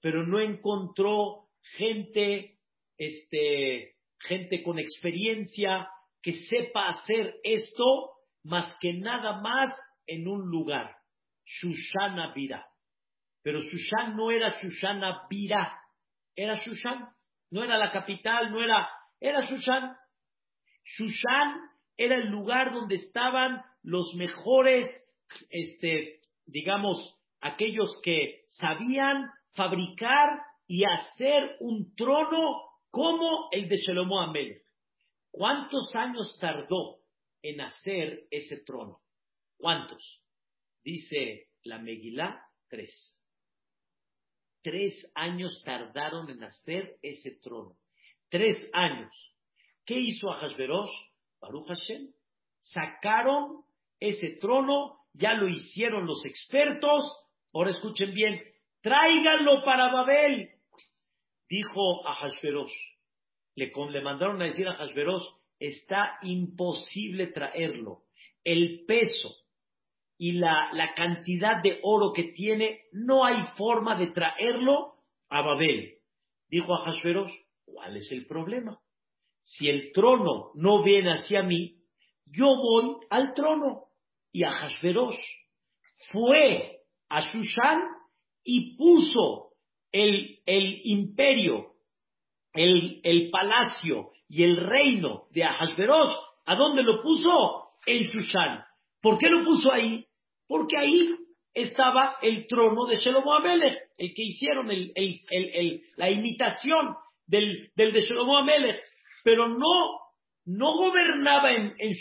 [0.01, 2.58] pero no encontró gente,
[2.99, 5.89] este, gente con experiencia
[6.21, 8.11] que sepa hacer esto
[8.43, 9.73] más que nada más
[10.05, 10.95] en un lugar,
[11.45, 12.67] Shushana Vira.
[13.41, 15.79] Pero Shushan no era Shushan Abira,
[16.35, 17.09] era Shushan.
[17.51, 18.87] No era la capital, no era,
[19.19, 19.95] era Shushan.
[20.85, 21.55] Shushan
[21.97, 24.85] era el lugar donde estaban los mejores,
[25.49, 30.29] este, digamos, aquellos que sabían fabricar
[30.67, 34.63] y hacer un trono como el de Shlomo Amelech.
[35.31, 36.99] ¿Cuántos años tardó
[37.41, 39.01] en hacer ese trono?
[39.57, 40.21] ¿Cuántos?
[40.83, 43.21] Dice la Megilá, tres.
[44.61, 47.77] Tres años tardaron en hacer ese trono.
[48.29, 49.11] Tres años.
[49.85, 50.91] ¿Qué hizo Ahasverosh?
[51.39, 52.11] Baruch Hashem.
[52.61, 53.63] Sacaron
[53.99, 57.03] ese trono, ya lo hicieron los expertos.
[57.53, 58.41] Ahora escuchen bien,
[58.81, 60.58] tráiganlo para Babel.
[61.49, 62.15] Dijo a
[63.55, 65.23] Le, le mandaron a decir a Hashverosh,
[65.59, 68.03] está imposible traerlo.
[68.43, 69.29] El peso
[70.17, 74.93] y la, la cantidad de oro que tiene, no hay forma de traerlo
[75.29, 75.95] a Babel.
[76.47, 77.33] Dijo a Hashverosh,
[77.65, 78.79] ¿cuál es el problema?
[79.41, 81.79] Si el trono no viene hacia mí,
[82.25, 83.85] yo voy al trono.
[84.31, 85.19] Y a Hashverosh
[86.11, 87.81] fue a Shushan
[88.43, 89.48] y puso
[89.91, 91.73] el, el imperio,
[92.53, 96.13] el, el, palacio y el reino de Ahasverosh.
[96.45, 97.69] ¿A dónde lo puso?
[97.85, 98.63] En Shushan.
[99.01, 100.05] ¿Por qué lo puso ahí?
[100.49, 101.15] porque ahí
[101.53, 106.95] estaba el trono de Shelomo Amelech, el que hicieron la imitación
[107.27, 108.81] del, de Shelomo Amelech,
[109.23, 109.99] pero no,
[110.45, 111.93] no gobernaba en, en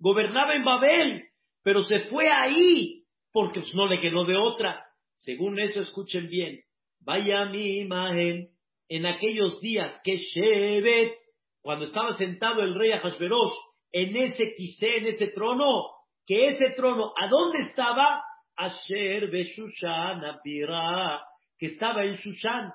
[0.00, 1.22] gobernaba en Babel,
[1.62, 4.84] pero se fue ahí porque pues, no le quedó de otra.
[5.18, 6.60] Según eso, escuchen bien,
[7.08, 8.50] vaya mi imagen
[8.86, 11.14] en aquellos días que Shevet,
[11.62, 13.54] cuando estaba sentado el rey Ahasverosh
[13.92, 15.86] en ese quise, en ese trono,
[16.26, 18.22] que ese trono, ¿a dónde estaba?
[18.54, 21.22] Asher Shushan Abira,
[21.58, 22.74] que estaba en Shushan.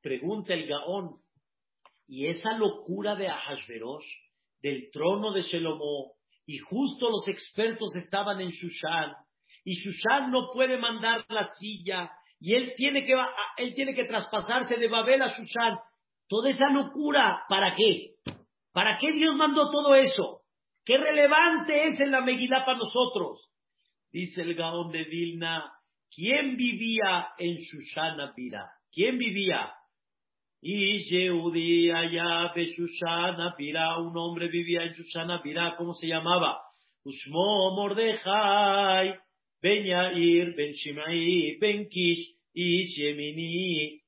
[0.00, 1.18] Pregunta el Gaón.
[2.06, 4.06] Y esa locura de Ahasverosh,
[4.62, 6.14] del trono de Shelomo,
[6.46, 9.12] y justo los expertos estaban en Shushan,
[9.62, 13.14] y Shushan no puede mandar la silla, y él tiene que,
[13.56, 15.78] él tiene que traspasarse de Babel a Shushan.
[16.28, 18.14] Toda esa locura, ¿para qué?
[18.72, 20.42] ¿Para qué Dios mandó todo eso?
[20.84, 23.50] ¿Qué relevante es en la Megilá para nosotros?
[24.10, 25.72] Dice el Gaón de Vilna,
[26.14, 28.70] ¿quién vivía en Shushana Pira?
[28.92, 29.72] ¿Quién vivía?
[30.60, 32.66] Y Yehudi allá de
[33.56, 36.60] Pira, un hombre vivía en Shushana Pira, ¿cómo se llamaba?
[37.04, 39.14] Ushmo Mordejai,
[39.60, 40.72] Ben Yair, Ben
[41.60, 44.00] Ben Kish y Shemini.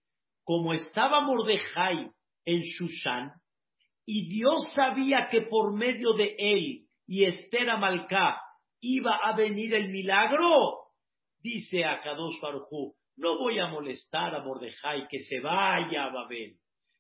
[0.45, 2.11] Como estaba Mordejai
[2.45, 3.33] en Shushan,
[4.07, 8.41] y Dios sabía que por medio de él y Esther Amalcá
[8.81, 10.79] iba a venir el milagro,
[11.41, 12.41] dice a Kadosh
[13.17, 16.57] no voy a molestar a Mordejai que se vaya a Babel,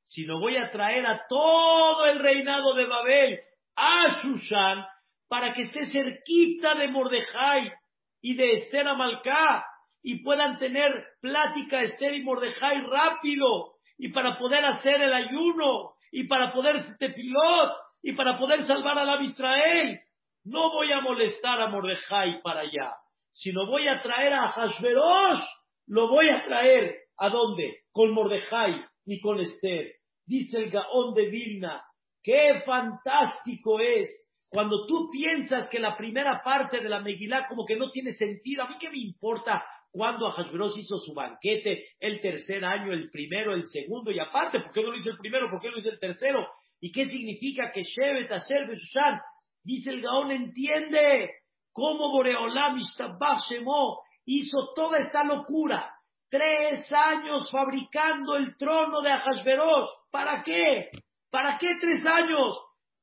[0.06, 3.40] sino voy a traer a todo el reinado de Babel
[3.74, 4.84] a Shushan
[5.28, 7.72] para que esté cerquita de Mordejai
[8.20, 9.64] y de Esther Amalcá
[10.02, 16.24] y puedan tener plática Esther y Mordejai rápido y para poder hacer el ayuno y
[16.24, 20.00] para poder tefilot y para poder salvar a la Israel.
[20.44, 22.94] No voy a molestar a Mordejai para allá,
[23.30, 25.44] sino voy a traer a Hashverosh,
[25.88, 27.80] lo voy a traer a dónde?
[27.92, 29.92] Con Mordejai y con Esther.
[30.24, 31.84] Dice el Gaón de Vilna,
[32.22, 34.08] qué fantástico es
[34.50, 38.64] cuando tú piensas que la primera parte de la Megilá como que no tiene sentido.
[38.64, 43.54] A mí qué me importa cuando Ahasveros hizo su banquete, el tercer año, el primero,
[43.54, 45.48] el segundo, y aparte, ¿por qué no lo hizo el primero?
[45.50, 46.46] ¿Por qué no lo hizo el tercero?
[46.80, 49.20] ¿Y qué significa que Shevet, Asher, Besushan?
[49.62, 51.30] Dice el Gaón, entiende
[51.72, 55.92] cómo Boreolam Shemo hizo toda esta locura.
[56.28, 59.90] Tres años fabricando el trono de Ahasveros.
[60.10, 60.90] ¿Para qué?
[61.30, 62.58] ¿Para qué tres años?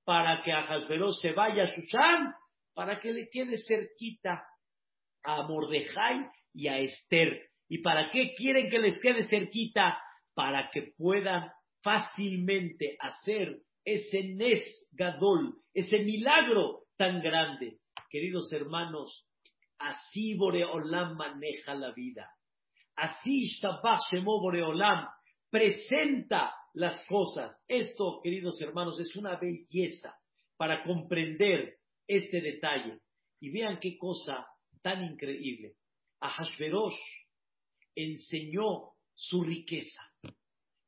[0.07, 2.33] Para que Ahasveros se vaya a Susán,
[2.73, 4.41] para que le quede cerquita
[5.21, 7.49] a Mordejai y a Esther.
[7.67, 10.01] ¿Y para qué quieren que les quede cerquita?
[10.33, 11.51] Para que puedan
[11.83, 17.79] fácilmente hacer ese Nes Gadol, ese milagro tan grande.
[18.09, 19.27] Queridos hermanos,
[19.77, 22.31] así Boreolam maneja la vida.
[22.95, 25.05] Así Shtabach Shemo Boreolam
[25.49, 27.57] presenta las cosas.
[27.67, 30.15] Esto, queridos hermanos, es una belleza
[30.57, 32.99] para comprender este detalle.
[33.39, 34.47] Y vean qué cosa
[34.81, 35.75] tan increíble
[36.19, 36.97] a Hashverosh
[37.95, 40.01] enseñó su riqueza.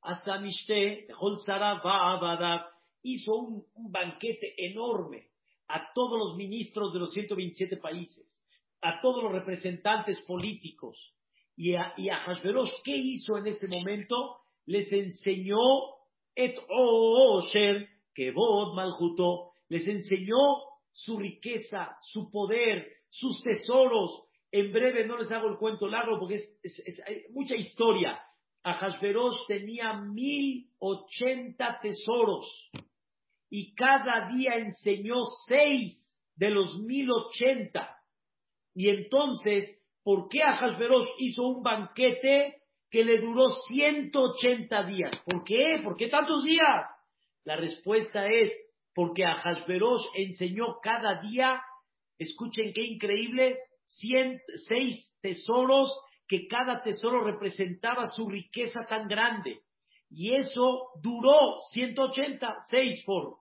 [0.01, 1.07] Asamishte,
[3.01, 5.29] hizo un, un banquete enorme
[5.67, 8.25] a todos los ministros de los 127 países,
[8.81, 11.13] a todos los representantes políticos,
[11.55, 12.09] Y a, y
[12.83, 14.39] ¿qué hizo en ese momento?
[14.69, 15.57] Les enseñó
[16.35, 20.37] et osher que vod maljuto, les enseñó
[20.91, 24.27] su riqueza, su poder, sus tesoros.
[24.51, 27.01] En breve no les hago el cuento largo porque es,
[27.31, 28.21] mucha historia.
[28.61, 32.69] Ahasverosh tenía mil ochenta tesoros
[33.49, 35.15] y cada día enseñó
[35.47, 35.97] seis
[36.35, 37.97] de los mil ochenta.
[38.75, 39.65] Y entonces,
[40.03, 42.58] ¿por qué Ahasverosh hizo un banquete
[42.89, 45.11] que le duró 180 días?
[45.25, 45.81] ¿Por qué?
[45.83, 46.85] ¿Por qué tantos días?
[47.43, 48.51] La respuesta es
[48.93, 51.61] porque Ahasverosh enseñó cada día,
[52.17, 55.91] escuchen qué increíble, seis tesoros
[56.27, 59.61] que cada tesoro representaba su riqueza tan grande.
[60.11, 63.37] Y eso duró 180, 6 por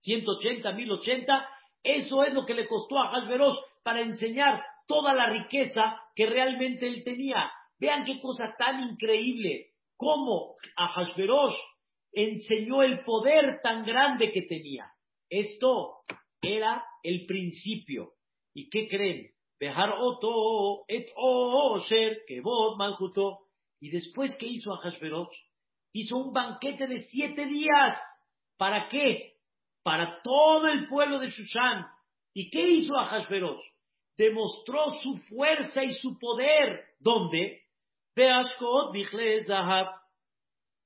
[0.00, 1.48] 180, 1080.
[1.82, 6.86] Eso es lo que le costó a Hashverosh para enseñar toda la riqueza que realmente
[6.86, 7.50] él tenía.
[7.80, 9.70] Vean qué cosa tan increíble.
[9.96, 11.56] Cómo a Hashverosh
[12.12, 14.86] enseñó el poder tan grande que tenía.
[15.28, 16.00] Esto
[16.42, 18.12] era el principio.
[18.54, 19.30] ¿Y qué creen?
[19.58, 22.76] Dejar Oto, et Osher, que vos.
[23.80, 25.36] Y después, ¿qué hizo Hashverosh?
[25.92, 27.98] Hizo un banquete de siete días.
[28.56, 29.34] ¿Para qué?
[29.82, 31.86] Para todo el pueblo de Shushan.
[32.34, 33.62] ¿Y qué hizo Hashverosh?
[34.16, 36.84] Demostró su fuerza y su poder.
[36.98, 37.62] ¿Dónde?
[38.14, 38.94] Beashkot
[39.46, 39.86] Zahab.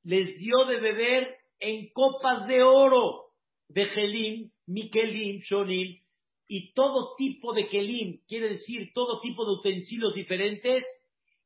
[0.05, 3.33] Les dio de beber en copas de oro.
[3.69, 6.05] Bejelim, Mikelim, Shonim
[6.49, 10.85] y todo tipo de kelim, quiere decir todo tipo de utensilios diferentes,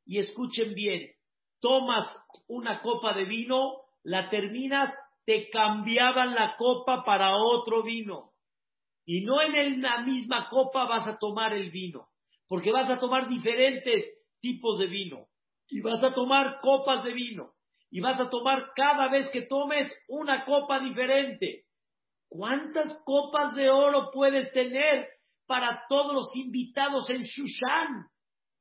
[0.05, 1.11] y escuchen bien,
[1.61, 2.09] tomas
[2.47, 4.93] una copa de vino, la terminas,
[5.25, 8.33] te cambiaban la copa para otro vino.
[9.05, 12.09] Y no en la misma copa vas a tomar el vino,
[12.49, 14.05] porque vas a tomar diferentes
[14.41, 15.28] tipos de vino.
[15.69, 17.53] Y vas a tomar copas de vino.
[17.91, 21.65] Y vas a tomar cada vez que tomes una copa diferente.
[22.29, 25.09] ¿Cuántas copas de oro puedes tener
[25.47, 28.07] para todos los invitados en Shushan?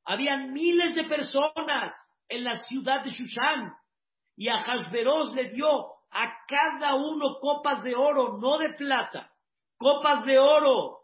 [0.05, 1.93] Habían miles de personas
[2.29, 3.73] en la ciudad de Shushan.
[4.37, 5.67] Y a Hasberos le dio
[6.11, 9.31] a cada uno copas de oro, no de plata,
[9.77, 10.99] copas de oro.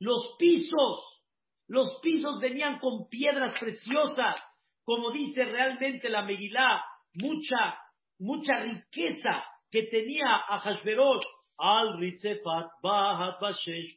[0.00, 1.22] Los pisos,
[1.68, 4.40] los pisos venían con piedras preciosas,
[4.88, 6.82] como dice realmente la Megilá,
[7.20, 7.78] mucha,
[8.20, 11.26] mucha riqueza que tenía a Hasberos
[11.58, 11.98] al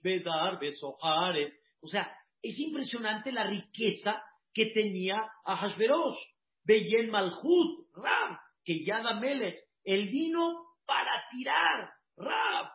[0.04, 0.60] Bedar
[1.80, 4.22] O sea, es impresionante la riqueza
[4.54, 5.16] que tenía
[5.46, 6.20] a Hashverosh.
[6.66, 12.70] Beyen Malhut, Rab, que Yada Melech, el vino para tirar, Rab,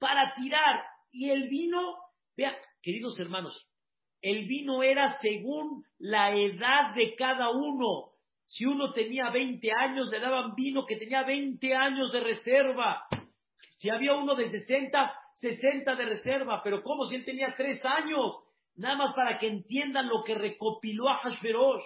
[0.00, 0.82] para tirar.
[1.12, 1.94] Y el vino,
[2.36, 3.68] vean, queridos hermanos,
[4.22, 8.12] el vino era según la edad de cada uno.
[8.44, 13.04] Si uno tenía 20 años, le daban vino que tenía 20 años de reserva.
[13.76, 18.36] Si había uno de 60, 60 de reserva, pero ¿cómo si él tenía tres años?
[18.76, 21.82] Nada más para que entiendan lo que recopiló a Hashverosh,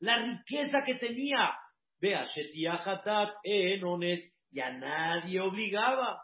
[0.00, 1.52] la riqueza que tenía.
[2.00, 2.26] Vea,
[3.44, 6.22] Enones, y a nadie obligaba,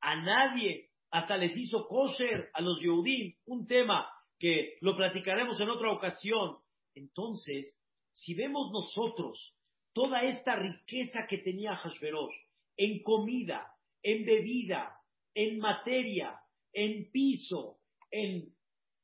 [0.00, 4.08] a nadie, hasta les hizo kosher a los Yehudim, un tema
[4.42, 6.56] que lo platicaremos en otra ocasión.
[6.96, 7.78] Entonces,
[8.12, 9.54] si vemos nosotros
[9.92, 12.34] toda esta riqueza que tenía Hashverosh
[12.76, 13.72] en comida,
[14.02, 14.98] en bebida,
[15.32, 16.40] en materia,
[16.72, 17.78] en piso,
[18.10, 18.52] en,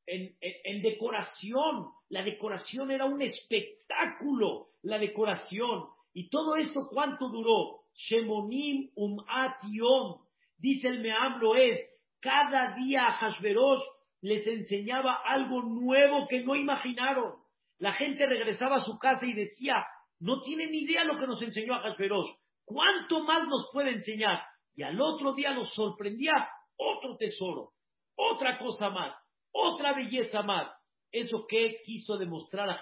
[0.06, 1.86] en, decoración.
[2.08, 5.84] La decoración era un espectáculo, la decoración.
[6.14, 7.82] Y todo esto, ¿cuánto duró?
[7.94, 9.18] Shemonim um.
[10.56, 11.78] Dice el Meambro es,
[12.18, 13.82] cada día Hashverosh
[14.20, 17.34] les enseñaba algo nuevo que no imaginaron.
[17.78, 19.84] La gente regresaba a su casa y decía,
[20.20, 22.30] no tienen idea lo que nos enseñó a Hashverosh.
[22.64, 24.42] ¿Cuánto más nos puede enseñar?
[24.74, 27.72] Y al otro día los sorprendía otro tesoro,
[28.16, 29.14] otra cosa más,
[29.52, 30.70] otra belleza más.
[31.10, 32.80] ¿Eso qué quiso demostrar a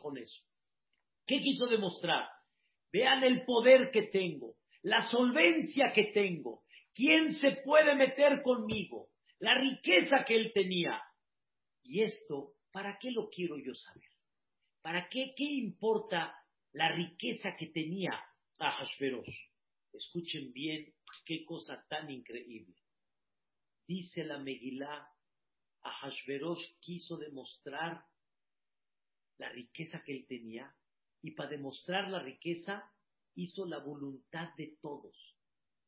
[0.00, 0.42] con eso?
[1.26, 2.28] ¿Qué quiso demostrar?
[2.92, 6.62] Vean el poder que tengo, la solvencia que tengo,
[6.94, 9.08] quién se puede meter conmigo,
[9.38, 11.02] la riqueza que él tenía.
[11.82, 14.08] Y esto, ¿para qué lo quiero yo saber?
[14.82, 15.34] ¿Para qué?
[15.36, 16.36] ¿Qué importa
[16.72, 18.12] la riqueza que tenía
[18.58, 19.36] a Hashverosh?
[19.92, 22.74] Escuchen bien qué cosa tan increíble.
[23.86, 25.08] Dice la Megilá,
[25.82, 28.04] a Hashverosh quiso demostrar
[29.38, 30.74] la riqueza que él tenía
[31.22, 32.90] y para demostrar la riqueza
[33.34, 35.33] hizo la voluntad de todos.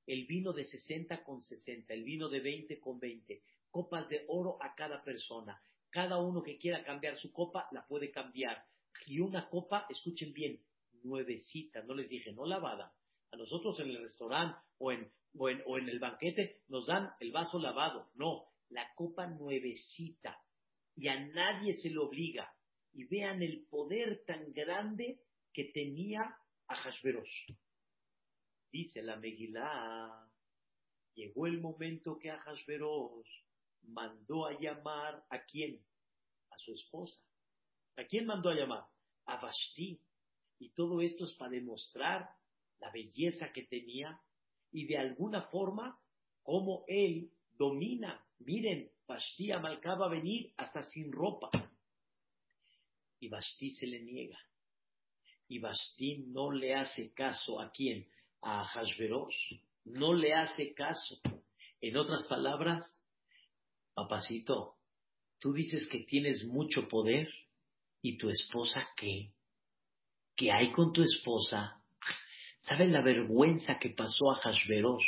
[0.07, 4.57] El vino de 60 con 60, el vino de 20 con 20, copas de oro
[4.63, 5.61] a cada persona.
[5.91, 8.65] Cada uno que quiera cambiar su copa la puede cambiar.
[9.07, 10.61] y una copa, escuchen bien,
[11.03, 12.95] nuevecita, no les dije, no lavada.
[13.33, 17.11] A nosotros en el restaurante o en, o en, o en el banquete nos dan
[17.21, 18.11] el vaso lavado.
[18.15, 20.39] No, la copa nuevecita.
[20.95, 22.53] Y a nadie se le obliga.
[22.93, 25.21] Y vean el poder tan grande
[25.53, 26.39] que tenía
[26.69, 27.51] a Hashverosh.
[28.71, 30.29] Dice la Megilá,
[31.15, 33.29] llegó el momento que a Hashverosh
[33.83, 35.85] mandó a llamar a quién?
[36.51, 37.21] A su esposa.
[37.97, 38.85] ¿A quién mandó a llamar?
[39.27, 40.01] A Vashti.
[40.59, 42.29] Y todo esto es para demostrar
[42.79, 44.21] la belleza que tenía
[44.73, 45.99] y de alguna forma
[46.43, 48.23] cómo él domina.
[48.39, 51.51] Miren, Vashti Amalcá va a venir hasta sin ropa.
[53.21, 54.39] Y Vashti se le niega.
[55.49, 58.07] Y Vashti no le hace caso a quién?
[58.43, 59.61] A Hashverosh.
[59.85, 61.21] No le hace caso.
[61.81, 62.83] En otras palabras,
[63.95, 64.77] papacito,
[65.39, 67.29] tú dices que tienes mucho poder
[68.03, 69.33] y tu esposa qué?
[70.35, 71.83] ¿Qué hay con tu esposa?
[72.61, 75.07] ¿Saben la vergüenza que pasó a Hashverosh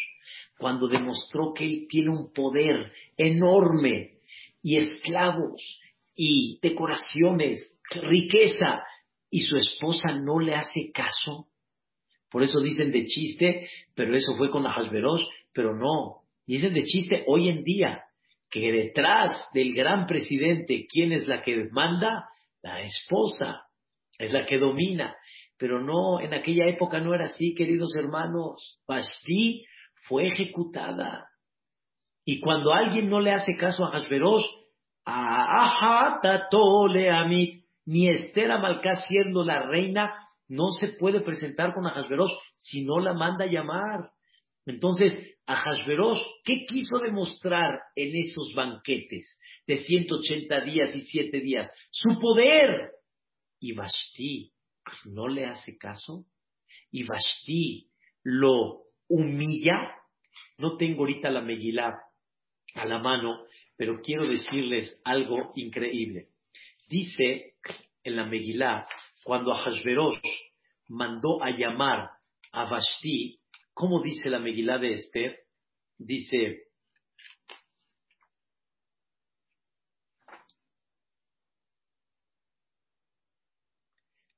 [0.59, 4.19] cuando demostró que él tiene un poder enorme
[4.63, 5.81] y esclavos
[6.15, 8.83] y decoraciones, riqueza,
[9.31, 11.49] y su esposa no le hace caso?
[12.31, 16.23] Por eso dicen de chiste, pero eso fue con Hashverosh, pero no.
[16.47, 18.05] Dicen de chiste hoy en día
[18.51, 22.29] que detrás del gran presidente, ¿quién es la que manda?
[22.63, 23.63] La esposa,
[24.19, 25.17] es la que domina.
[25.59, 28.81] Pero no, en aquella época no era así, queridos hermanos.
[28.87, 29.65] Basti
[30.07, 31.29] fue ejecutada.
[32.25, 34.45] Y cuando alguien no le hace caso a Hashverosh,
[35.05, 36.21] a
[37.21, 42.99] Amit, ni Esther Amalcá siendo la reina, no se puede presentar con Ahasverosh si no
[42.99, 44.11] la manda a llamar.
[44.67, 51.71] Entonces, Ahasverosh, ¿qué quiso demostrar en esos banquetes de 180 días y 7 días?
[51.91, 52.93] Su poder.
[53.61, 54.53] Y Vashti
[55.07, 56.27] no le hace caso.
[56.91, 57.91] Y Vashti
[58.23, 59.95] lo humilla.
[60.59, 61.95] No tengo ahorita la Megilá
[62.75, 63.45] a la mano,
[63.77, 66.29] pero quiero decirles algo increíble.
[66.89, 67.55] Dice
[68.05, 68.87] en la Megilá
[69.29, 70.19] cuando Ahasverosh
[70.89, 72.09] mandó a llamar
[72.51, 73.39] a Vashti,
[73.75, 75.41] ¿cómo dice la Megilá de Esther?
[75.99, 76.63] Dice,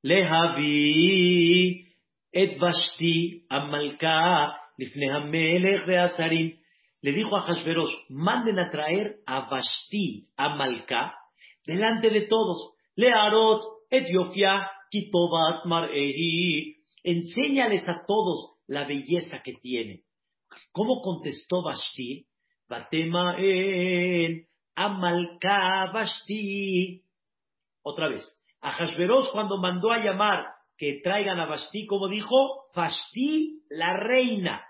[0.02, 1.86] Lehavi
[2.32, 4.56] et Vashti amalka
[7.02, 11.14] Le dijo a Hashverosh, manden a traer a Vashti amalka
[11.64, 12.74] delante de todos.
[12.96, 14.70] Learot Etiopía,
[15.64, 20.04] Mar'ehi, enséñales a todos la belleza que tiene.
[20.72, 22.26] ¿Cómo contestó Vashti?
[22.68, 27.02] Batema en Amalka Vashti.
[27.82, 28.24] Otra vez,
[28.60, 34.64] a Hashverosh cuando mandó a llamar que traigan a Vashti, como dijo, Vashti la reina.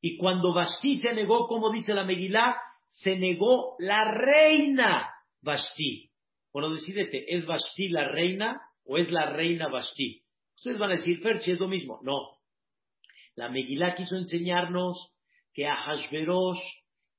[0.00, 2.56] Y cuando Vashti se negó, como dice la Megilá,
[2.90, 5.10] se negó la reina
[5.42, 6.10] Vashti.
[6.52, 10.22] Bueno, decidete, ¿es Vashti la reina o es la reina Vashti?
[10.56, 12.00] Ustedes van a decir, Ferchi, es lo mismo.
[12.02, 12.18] No.
[13.36, 15.14] La Megilá quiso enseñarnos
[15.52, 16.60] que Ahashverosh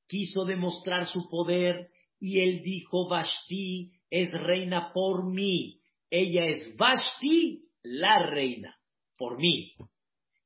[0.07, 1.89] quiso demostrar su poder
[2.19, 5.79] y él dijo, Vashti es reina por mí.
[6.09, 8.75] Ella es Vashti, la reina,
[9.15, 9.73] por mí.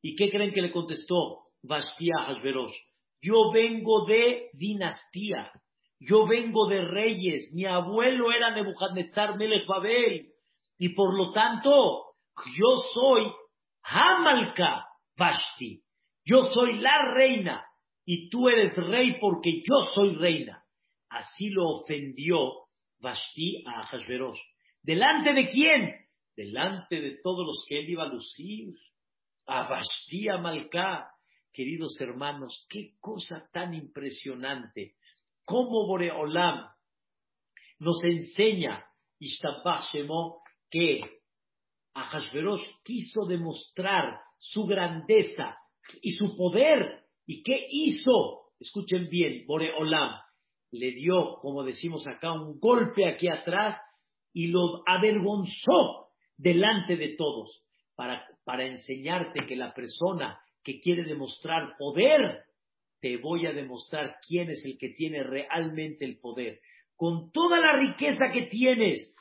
[0.01, 2.75] ¿Y qué creen que le contestó Vashti a Ahashverosh?
[3.21, 5.49] Yo vengo de dinastía.
[5.99, 9.65] Yo vengo de reyes, mi abuelo era Nebuchadnezzar Melech
[10.77, 12.15] y por lo tanto,
[12.57, 13.31] yo soy
[13.83, 15.81] Hamalka Vashti,
[16.25, 17.65] yo soy la reina,
[18.05, 20.63] y tú eres rey porque yo soy reina.
[21.09, 22.37] Así lo ofendió
[22.99, 24.39] Vashti a Ahasverosh.
[24.81, 25.93] ¿Delante de quién?
[26.35, 28.73] Delante de todos los que él iba a lucir.
[29.45, 31.09] A Vashti Amalcá.
[31.51, 34.95] Queridos hermanos, qué cosa tan impresionante
[35.45, 36.67] cómo Boreolam
[37.79, 38.85] nos enseña,
[39.19, 40.42] Shemo,
[40.73, 41.01] que
[41.93, 45.55] Ahasverosh quiso demostrar su grandeza
[46.01, 47.03] y su poder.
[47.27, 48.53] ¿Y qué hizo?
[48.59, 50.19] Escuchen bien, Boreolam
[50.71, 53.77] le dio, como decimos acá, un golpe aquí atrás
[54.33, 57.63] y lo avergonzó delante de todos
[57.95, 62.45] para, para enseñarte que la persona que quiere demostrar poder
[62.99, 66.59] te voy a demostrar quién es el que tiene realmente el poder.
[66.95, 69.15] Con toda la riqueza que tienes,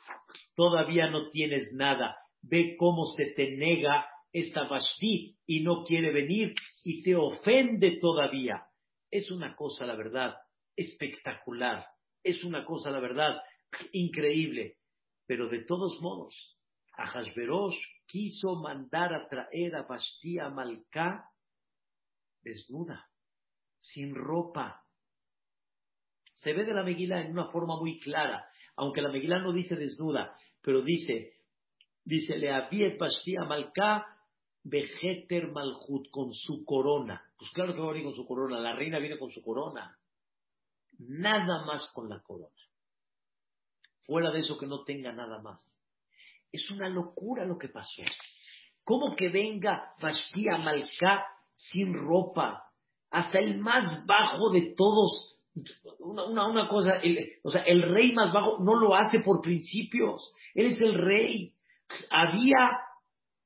[0.55, 2.17] todavía no tienes nada.
[2.41, 6.53] Ve cómo se te nega esta Vashti y no quiere venir
[6.83, 8.63] y te ofende todavía.
[9.09, 10.35] Es una cosa, la verdad,
[10.75, 11.85] espectacular.
[12.23, 13.41] Es una cosa, la verdad,
[13.91, 14.77] increíble.
[15.25, 16.57] Pero de todos modos,
[16.97, 21.29] Ahashverosh quiso mandar a traer a Vashti a Malká
[22.43, 23.09] desnuda,
[23.79, 24.82] sin ropa.
[26.43, 29.77] Se ve de la Megilá en una forma muy clara, aunque la Megilá no dice
[29.77, 31.37] desnuda, pero dice,
[32.03, 32.97] dice, le había
[33.47, 34.05] Malká
[34.65, 37.21] Vejeter Malhut, con su corona.
[37.37, 39.97] Pues claro que va a venir con su corona, la reina viene con su corona.
[40.99, 42.49] Nada más con la corona.
[44.05, 45.65] Fuera de eso que no tenga nada más.
[46.51, 48.03] Es una locura lo que pasó.
[48.83, 52.63] ¿Cómo que venga Vashti Malká sin ropa?
[53.11, 55.32] Hasta el más bajo de todos.
[55.99, 56.99] Una, una, cosa,
[57.43, 60.33] o sea, el rey más bajo no lo hace por principios.
[60.53, 61.53] Él es el rey.
[62.09, 62.79] Había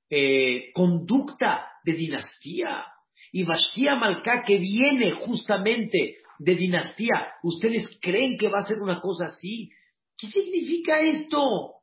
[0.10, 2.86] eh, conducta de dinastía.
[3.34, 9.02] Y Bashtia Malká, que viene justamente de dinastía, ¿ustedes creen que va a ser una
[9.02, 9.70] cosa así?
[10.18, 11.74] ¿Qué significa esto?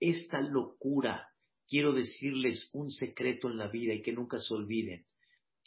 [0.00, 1.28] Esta locura,
[1.68, 5.04] quiero decirles un secreto en la vida y que nunca se olviden.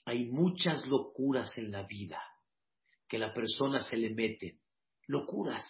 [0.05, 2.19] Hay muchas locuras en la vida
[3.11, 4.59] que la persona se le mete.
[5.07, 5.67] Locuras.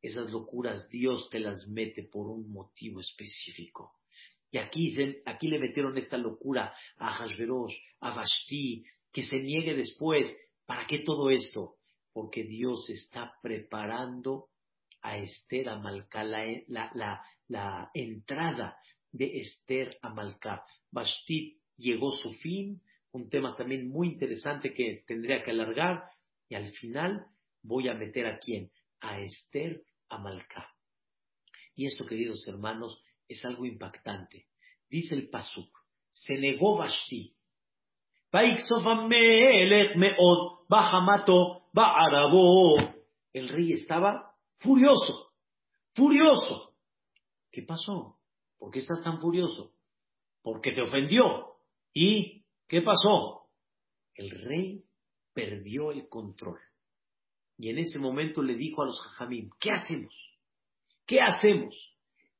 [0.00, 3.98] Esas locuras Dios te las mete por un motivo específico.
[4.50, 10.34] Y aquí, aquí le metieron esta locura a Hashverosh, a Vashti, que se niegue después.
[10.64, 11.76] ¿Para qué todo esto?
[12.14, 14.46] Porque Dios está preparando
[15.02, 18.78] a Esther a Malcá, la, la, entrada
[19.12, 20.64] de Esther a Malcá.
[20.90, 22.80] Vashti llegó su fin,
[23.12, 26.04] un tema también muy interesante que tendría que alargar,
[26.50, 27.26] y al final
[27.62, 28.70] voy a meter a quién?
[29.00, 30.68] A Esther a Malcá.
[31.76, 34.48] Y esto, queridos hermanos, es algo impactante.
[34.90, 35.70] Dice el Pasuk,
[36.10, 37.36] se negó Vashti.
[43.32, 45.32] El rey estaba furioso,
[45.94, 46.74] furioso.
[47.52, 48.18] ¿Qué pasó?
[48.58, 49.72] ¿Por qué estás tan furioso?
[50.42, 51.54] Porque te ofendió.
[51.94, 53.48] ¿Y qué pasó?
[54.14, 54.84] El rey
[55.32, 56.58] perdió el control.
[57.58, 60.14] Y en ese momento le dijo a los jajamim, ¿qué hacemos?
[61.06, 61.74] ¿Qué hacemos?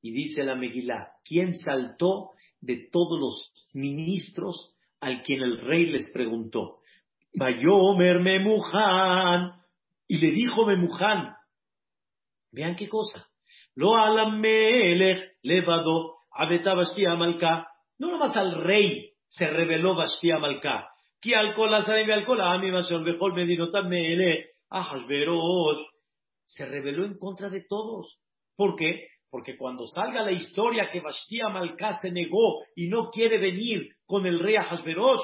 [0.01, 2.31] Y dice la Megilá, ¿quién saltó
[2.61, 6.79] de todos los ministros al quien el rey les preguntó?
[7.35, 9.61] Bayomer Memujan.
[10.09, 11.35] Y le dijo Memujan,
[12.51, 13.29] vean qué cosa,
[13.75, 16.75] lo alamelech levado abeta
[17.17, 17.69] Malka.
[17.99, 19.95] No nomás al rey se reveló
[21.21, 21.55] Bastia Malka.
[21.61, 24.51] Que alcohol alcohol a mi mejor medinota mele
[26.45, 28.19] se reveló en contra de todos.
[28.57, 29.07] ¿Por qué?
[29.31, 34.27] Porque cuando salga la historia que Bashtia Malká se negó y no quiere venir con
[34.27, 35.23] el rey Ahasverosh,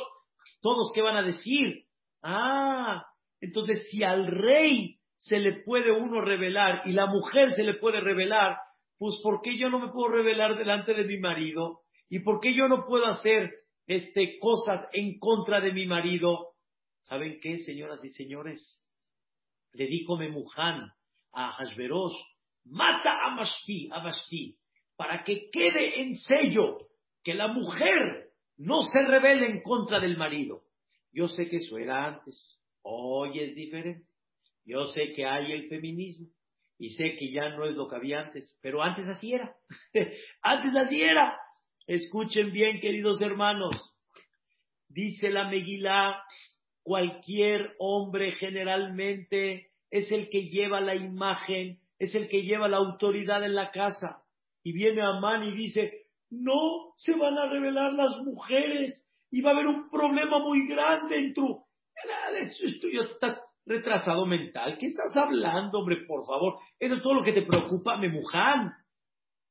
[0.62, 1.84] todos qué van a decir?
[2.22, 3.04] Ah,
[3.40, 8.00] entonces si al rey se le puede uno revelar y la mujer se le puede
[8.00, 8.56] revelar,
[8.98, 11.80] pues ¿por qué yo no me puedo revelar delante de mi marido?
[12.08, 13.50] ¿Y por qué yo no puedo hacer
[13.86, 16.54] este, cosas en contra de mi marido?
[17.02, 18.82] ¿Saben qué, señoras y señores?
[19.72, 20.90] Le dijo Memuján
[21.32, 22.16] a Ahasverosh,
[22.64, 24.10] mata a Mashti, a
[24.96, 26.78] para que quede en sello
[27.22, 30.62] que la mujer no se revele en contra del marido.
[31.12, 34.06] Yo sé que eso era antes, hoy es diferente.
[34.64, 36.28] Yo sé que hay el feminismo
[36.78, 39.54] y sé que ya no es lo que había antes, pero antes así era.
[40.42, 41.38] antes así era.
[41.86, 43.94] Escuchen bien, queridos hermanos.
[44.88, 46.22] Dice la Megilá,
[46.82, 53.44] cualquier hombre generalmente es el que lleva la imagen es el que lleva la autoridad
[53.44, 54.22] en la casa.
[54.62, 59.54] Y viene Amán y dice, no se van a revelar las mujeres y va a
[59.54, 61.64] haber un problema muy grande en tu...
[62.92, 64.76] Ya estás retrasado mental.
[64.78, 66.04] ¿Qué estás hablando, hombre?
[66.06, 66.58] Por favor.
[66.78, 68.72] Eso es todo lo que te preocupa, Memuján.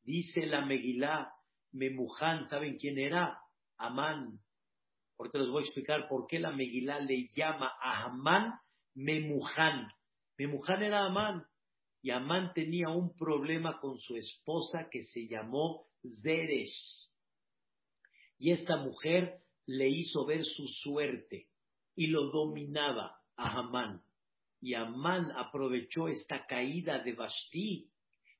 [0.03, 1.31] Dice la Megilá,
[1.75, 3.37] Memuján, ¿saben quién era?
[3.77, 4.39] Amán.
[5.17, 8.53] Ahorita les voy a explicar por qué la Megilá le llama a Amán
[8.93, 9.89] Memuján.
[10.37, 11.45] Memuján era Amán.
[12.01, 15.87] Y Amán tenía un problema con su esposa que se llamó
[16.21, 17.09] Zeresh.
[18.37, 21.49] Y esta mujer le hizo ver su suerte
[21.95, 24.01] y lo dominaba a Amán.
[24.61, 27.89] Y Amán aprovechó esta caída de Basti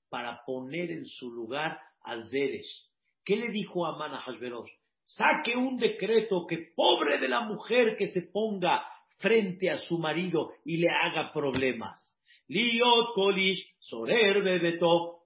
[0.09, 2.95] para poner en su lugar a Zeresh.
[3.26, 4.69] ¿Qué le dijo Amán a Hashverosh?
[5.03, 8.86] Saque un decreto que pobre de la mujer que se ponga
[9.17, 12.15] frente a su marido y le haga problemas.
[12.47, 15.21] Liot Kolish, Sorer Bebeto.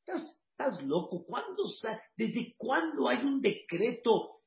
[0.00, 1.24] ¿Estás, ¿Estás loco?
[1.24, 1.64] ¿Cuándo,
[2.16, 4.40] ¿Desde cuándo hay un decreto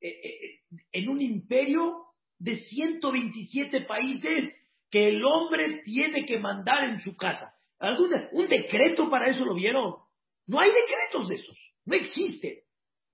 [0.00, 0.60] eh, eh, eh,
[0.92, 2.06] en un imperio
[2.38, 4.54] de 127 países
[4.90, 7.54] que el hombre tiene que mandar en su casa?
[7.78, 10.01] ¿Algún, ¿Un decreto para eso lo vieron?
[10.46, 11.56] No hay decretos de esos.
[11.84, 12.64] No existe.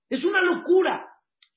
[0.09, 1.07] Es una locura.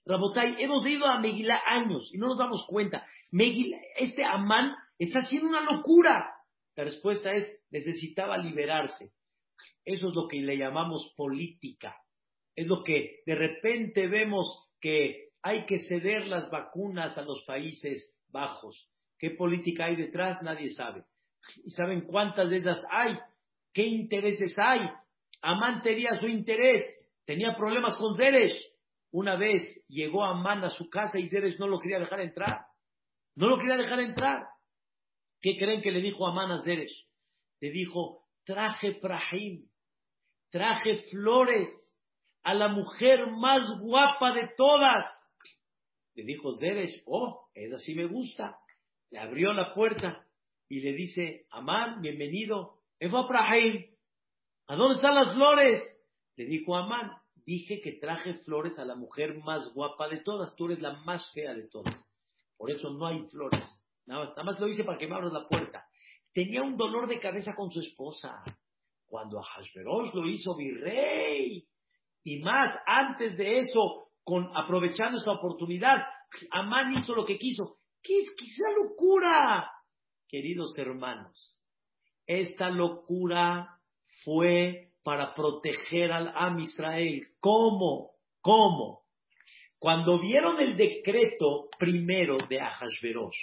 [0.05, 3.07] Rabotay, hemos ido a Megilá años y no nos damos cuenta.
[3.31, 6.35] Megilá, este Amán está haciendo una locura.
[6.77, 9.12] La respuesta es, necesitaba liberarse.
[9.85, 11.97] Eso es lo que le llamamos política.
[12.55, 18.14] Es lo que de repente vemos que hay que ceder las vacunas a los países
[18.29, 18.89] bajos.
[19.18, 20.43] ¿Qué política hay detrás?
[20.43, 21.05] Nadie sabe.
[21.64, 23.18] ¿Y saben cuántas de esas hay?
[23.73, 24.91] ¿Qué intereses hay?
[25.43, 26.84] Amán tenía su interés,
[27.26, 28.57] tenía problemas con Zeresh.
[29.11, 32.61] Una vez llegó Amán a su casa y Zeresh no lo quería dejar entrar.
[33.34, 34.47] No lo quería dejar entrar.
[35.40, 37.07] ¿Qué creen que le dijo Amán a Zeresh?
[37.61, 39.68] Le dijo, traje prahim,
[40.51, 41.68] traje flores
[42.45, 45.07] a la mujer más guapa de todas.
[46.14, 48.57] Le dijo Zeresh, oh, esa sí me gusta.
[49.11, 50.24] Le abrió la puerta
[50.68, 52.78] y le dice, Amán, bienvenido.
[52.99, 53.91] Eva Prahim,
[54.69, 55.81] ¿A dónde están las flores?
[56.37, 57.13] Le dijo Amán,
[57.45, 61.31] dije que traje flores a la mujer más guapa de todas, tú eres la más
[61.33, 61.95] fea de todas.
[62.57, 63.65] Por eso no hay flores.
[64.07, 65.87] Nada más, lo hice para que me abras la puerta.
[66.33, 68.43] Tenía un dolor de cabeza con su esposa.
[69.07, 71.67] Cuando a Hashverosh lo hizo virrey.
[72.25, 75.99] Y más, antes de eso, con, aprovechando esta oportunidad,
[76.51, 77.79] Amán hizo lo que quiso.
[78.03, 78.25] ¿Qué
[78.59, 79.71] la locura?
[80.27, 81.61] Queridos hermanos,
[82.27, 83.82] esta locura
[84.25, 87.23] fue para proteger al Am Israel.
[87.41, 88.12] ¿Cómo?
[88.41, 89.01] ¿Cómo?
[89.79, 93.37] Cuando vieron el decreto primero de Ahasverosh,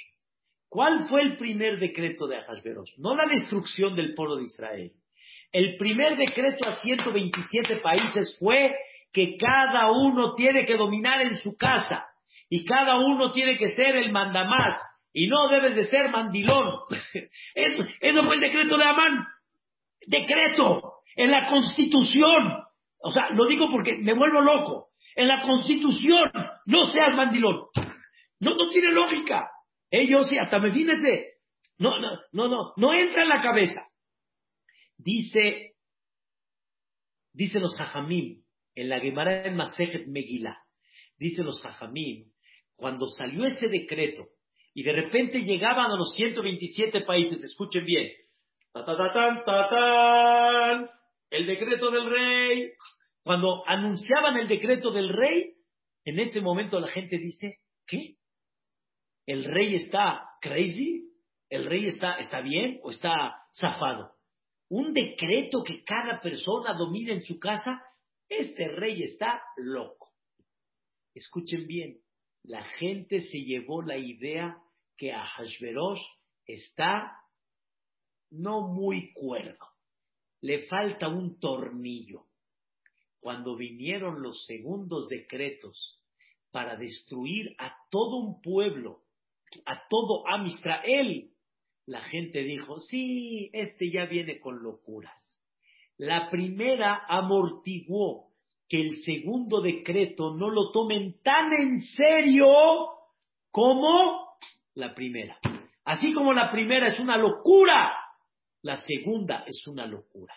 [0.69, 2.97] ¿cuál fue el primer decreto de Ahasverosh?
[2.97, 4.91] No la destrucción del pueblo de Israel.
[5.51, 8.73] El primer decreto a 127 países fue
[9.11, 12.05] que cada uno tiene que dominar en su casa
[12.49, 14.77] y cada uno tiene que ser el mandamás
[15.11, 16.81] y no debes de ser mandilón.
[17.55, 19.25] Eso, eso fue el decreto de Amán
[20.09, 22.63] decreto, en la constitución.
[23.01, 24.89] O sea, lo digo porque me vuelvo loco.
[25.15, 26.31] En la constitución,
[26.65, 27.67] no seas mandilón.
[28.39, 29.49] No, no tiene lógica.
[29.89, 31.33] Ellos, sí, hasta me fíjese.
[31.77, 33.81] No, no, no, no, no entra en la cabeza.
[34.97, 35.75] Dice,
[37.33, 38.43] dice los Jajamim,
[38.75, 40.57] en la Gemara en Masejet Megillah,
[41.17, 42.31] dice los Jajamim,
[42.75, 44.27] cuando salió ese decreto
[44.73, 48.09] y de repente llegaban a los 127 países, escuchen bien,
[51.31, 52.71] el decreto del rey.
[53.23, 55.55] Cuando anunciaban el decreto del rey,
[56.05, 58.15] en ese momento la gente dice, ¿qué?
[59.25, 61.09] ¿El rey está crazy?
[61.49, 64.13] ¿El rey está, está bien o está zafado?
[64.69, 67.83] Un decreto que cada persona domina en su casa,
[68.27, 70.11] este rey está loco.
[71.15, 71.99] Escuchen bien,
[72.43, 74.57] la gente se llevó la idea
[74.95, 76.01] que Ahasverosh
[76.45, 77.18] está
[78.31, 79.65] no muy cuerdo.
[80.41, 82.25] Le falta un tornillo.
[83.19, 86.01] Cuando vinieron los segundos decretos
[86.51, 89.01] para destruir a todo un pueblo,
[89.65, 91.31] a todo Amistrael,
[91.85, 95.19] la gente dijo, sí, este ya viene con locuras.
[95.97, 98.29] La primera amortiguó
[98.69, 102.45] que el segundo decreto no lo tomen tan en serio
[103.51, 104.37] como
[104.75, 105.37] la primera.
[105.83, 107.91] Así como la primera es una locura,
[108.61, 110.33] la segunda es una locura.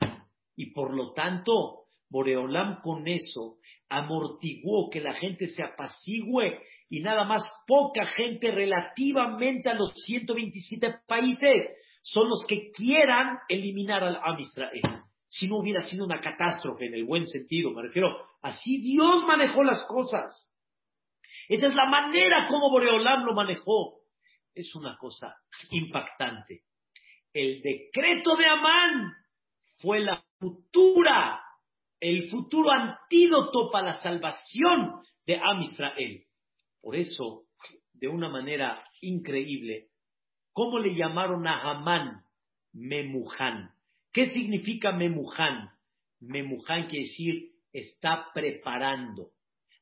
[0.56, 3.56] Y por lo tanto, Boreolam con eso
[3.88, 11.00] amortiguó que la gente se apacigüe y nada más poca gente relativamente a los 127
[11.06, 11.70] países
[12.02, 14.36] son los que quieran eliminar al Am.
[15.26, 19.62] Si no hubiera sido una catástrofe en el buen sentido, me refiero, así Dios manejó
[19.62, 20.48] las cosas.
[21.48, 24.02] Esa es la manera como Boreolam lo manejó.
[24.54, 25.34] Es una cosa
[25.70, 26.64] impactante
[27.32, 29.12] el decreto de Amán
[29.78, 31.40] fue la futura,
[32.00, 36.24] el futuro antídoto para la salvación de Am Israel.
[36.80, 37.44] Por eso,
[37.92, 39.88] de una manera increíble,
[40.52, 42.24] ¿cómo le llamaron a Amán?
[42.72, 43.70] Memuján.
[44.12, 45.70] ¿Qué significa Memuján?
[46.20, 49.30] Memuján quiere decir está preparando.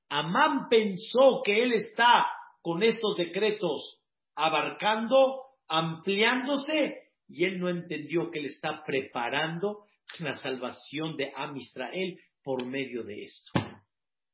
[0.08, 2.26] Amán pensó que él está
[2.62, 4.00] con estos decretos
[4.34, 9.84] abarcando, ampliándose y él no entendió que él está preparando
[10.18, 13.52] la salvación de Am Israel por medio de esto.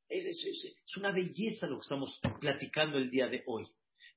[0.09, 3.67] Es, una belleza lo que estamos platicando el día de hoy.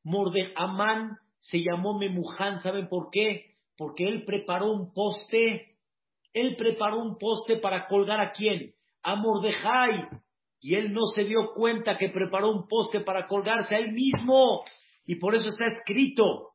[0.03, 3.57] Morde Amán se llamó Memuján, ¿saben por qué?
[3.77, 5.77] Porque él preparó un poste,
[6.33, 8.73] él preparó un poste para colgar a quién?
[9.03, 10.09] A Mordejai.
[10.63, 14.63] Y él no se dio cuenta que preparó un poste para colgarse a él mismo.
[15.05, 16.53] Y por eso está escrito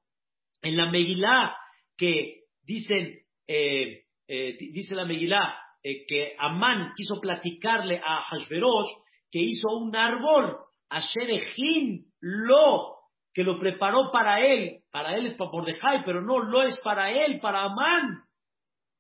[0.62, 1.56] en la Megilá
[1.98, 8.90] que dicen, eh, eh, dice la Megilá, eh, que Amán quiso platicarle a Hashverosh
[9.32, 10.58] que hizo un árbol,
[10.90, 12.96] a Sherejin, lo,
[13.34, 14.84] que lo preparó para él.
[14.92, 18.24] Para él es para Mordejai, pero no lo es para él, para Amán.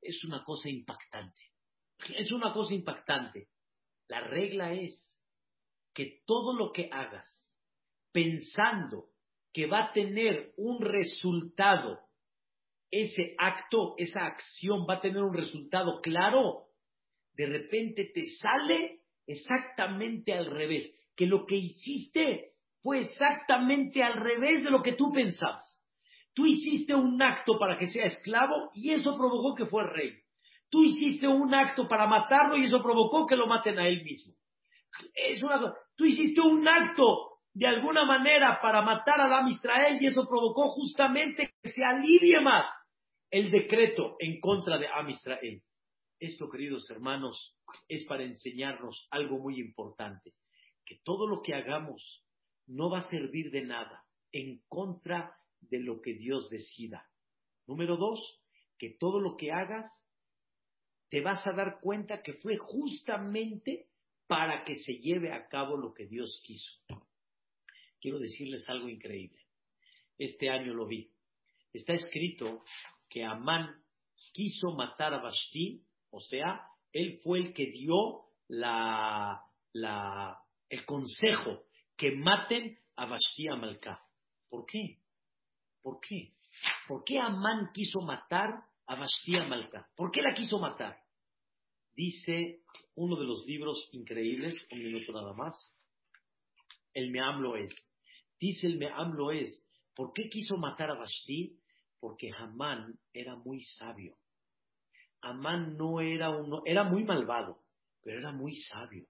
[0.02, 1.41] Es una cosa impactante.
[2.18, 3.48] Es una cosa impactante.
[4.10, 5.18] La regla es
[5.93, 7.30] que todo lo que hagas
[8.12, 9.06] pensando
[9.54, 12.02] que va a tener un resultado,
[12.91, 16.65] ese acto, esa acción va a tener un resultado claro,
[17.33, 24.63] de repente te sale exactamente al revés, que lo que hiciste fue exactamente al revés
[24.63, 25.81] de lo que tú pensabas.
[26.33, 30.13] Tú hiciste un acto para que sea esclavo y eso provocó que fue rey.
[30.69, 34.33] Tú hiciste un acto para matarlo y eso provocó que lo maten a él mismo.
[35.13, 40.08] Es una Tú hiciste un acto de alguna manera para matar a Adam Israel y
[40.08, 42.68] eso provocó justamente que se alivie más
[43.32, 45.64] el decreto en contra de Am Israel.
[46.20, 50.32] Esto, queridos hermanos, es para enseñarnos algo muy importante,
[50.86, 52.26] que todo lo que hagamos
[52.68, 54.03] no va a servir de nada
[54.34, 57.08] en contra de lo que Dios decida.
[57.68, 58.20] Número dos,
[58.78, 59.89] que todo lo que hagas
[61.10, 63.88] te vas a dar cuenta que fue justamente
[64.28, 66.95] para que se lleve a cabo lo que Dios quiso.
[68.06, 69.41] Quiero decirles algo increíble.
[70.16, 71.10] Este año lo vi.
[71.74, 72.64] Está escrito
[73.10, 73.84] que Amán
[74.32, 78.26] quiso matar a Vashti, o sea, él fue el que dio
[80.70, 81.64] el consejo
[81.97, 83.99] que maten a Vashti Amalcá.
[84.49, 84.99] ¿Por qué?
[85.82, 86.36] ¿Por qué?
[86.88, 88.51] ¿Por qué Amán quiso matar
[88.86, 89.89] a Vashti Amalcá?
[89.95, 90.95] ¿Por qué la quiso matar?
[91.95, 92.62] Dice
[92.93, 95.76] uno de los libros increíbles, un minuto nada más,
[96.93, 97.91] el Meam es.
[98.39, 99.65] Dice el Meam es,
[99.95, 101.57] ¿por qué quiso matar a Vashti?
[101.99, 104.17] Porque Hamán era muy sabio.
[105.21, 107.59] Amán no era uno, era muy malvado,
[108.03, 109.05] pero era muy sabio.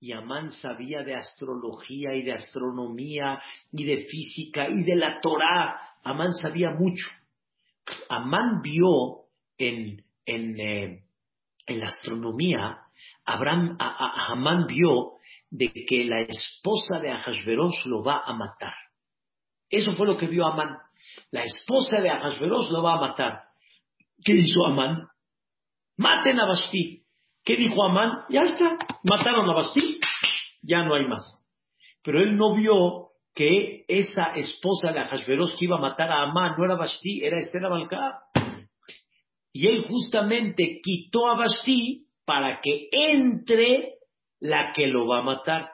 [0.00, 3.40] Y Amán sabía de astrología y de astronomía
[3.70, 5.78] y de física y de la Torá.
[6.02, 7.06] Amán sabía mucho.
[8.08, 9.26] Amán vio
[9.58, 11.04] en, en, eh,
[11.66, 12.81] en la astronomía,
[13.24, 15.12] Abraham, a, Hamán vio
[15.50, 18.74] de que la esposa de Ahasveros lo va a matar.
[19.70, 20.78] Eso fue lo que vio Amán.
[21.30, 23.42] La esposa de Ahasveros lo va a matar.
[24.24, 25.08] ¿Qué hizo Amán?
[25.96, 27.02] Maten a Basti.
[27.44, 28.24] ¿Qué dijo Amán?
[28.28, 29.98] Ya está, mataron a Basti,
[30.62, 31.44] ya no hay más.
[32.02, 36.54] Pero él no vio que esa esposa de Ahasveros que iba a matar a Amán
[36.56, 38.20] no era Basti, era Esther Abalcá.
[39.52, 43.94] Y él justamente quitó a Basti para que entre
[44.40, 45.70] la que lo va a matar.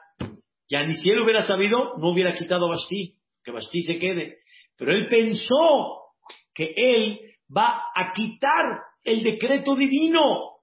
[0.69, 4.37] Ya ni si él hubiera sabido, no hubiera quitado a Basti, que Basti se quede.
[4.77, 6.13] Pero él pensó
[6.53, 7.19] que él
[7.55, 8.65] va a quitar
[9.03, 10.59] el decreto divino.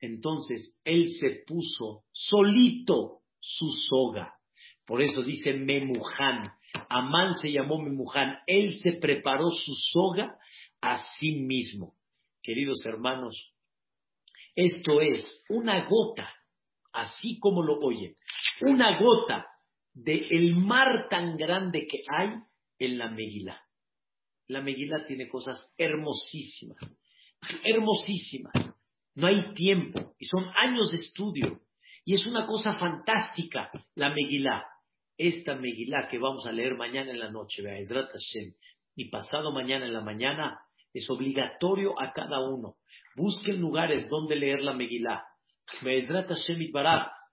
[0.00, 4.34] Entonces él se puso solito su soga.
[4.86, 6.52] Por eso dice Memuján.
[6.88, 8.38] Amán se llamó Memuján.
[8.46, 10.36] Él se preparó su soga
[10.80, 11.94] a sí mismo.
[12.42, 13.52] Queridos hermanos,
[14.60, 16.28] esto es una gota,
[16.92, 18.16] así como lo oyen,
[18.62, 19.46] una gota
[19.94, 22.30] del mar tan grande que hay
[22.80, 23.62] en la Megilá.
[24.48, 26.78] La Megilá tiene cosas hermosísimas,
[27.62, 28.74] hermosísimas.
[29.14, 31.60] No hay tiempo y son años de estudio.
[32.04, 34.64] Y es una cosa fantástica la Megilá.
[35.16, 37.62] Esta Megilá que vamos a leer mañana en la noche,
[38.96, 40.58] y pasado mañana en la mañana,
[40.98, 42.76] es obligatorio a cada uno.
[43.16, 45.24] Busquen lugares donde leer la Megilá.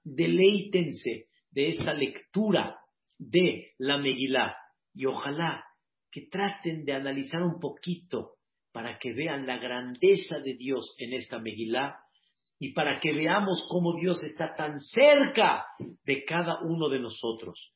[0.03, 2.77] Deleítense de esta lectura
[3.17, 4.55] de la Megilá.
[4.93, 5.63] Y ojalá
[6.11, 8.35] que traten de analizar un poquito
[8.71, 11.97] para que vean la grandeza de Dios en esta Megilá
[12.59, 15.65] y para que veamos cómo Dios está tan cerca
[16.03, 17.73] de cada uno de nosotros.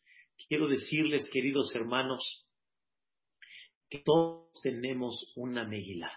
[0.48, 2.46] Quiero decirles, queridos hermanos,
[3.90, 6.12] que todos tenemos una Megilá.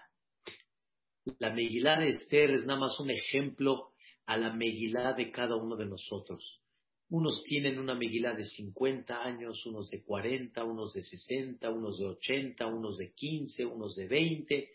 [1.39, 3.93] La Megilá de Esther es nada más un ejemplo
[4.25, 6.61] a la Megilá de cada uno de nosotros.
[7.09, 12.05] Unos tienen una Megilá de 50 años, unos de 40, unos de 60, unos de
[12.05, 14.71] 80, unos de 15, unos de 20.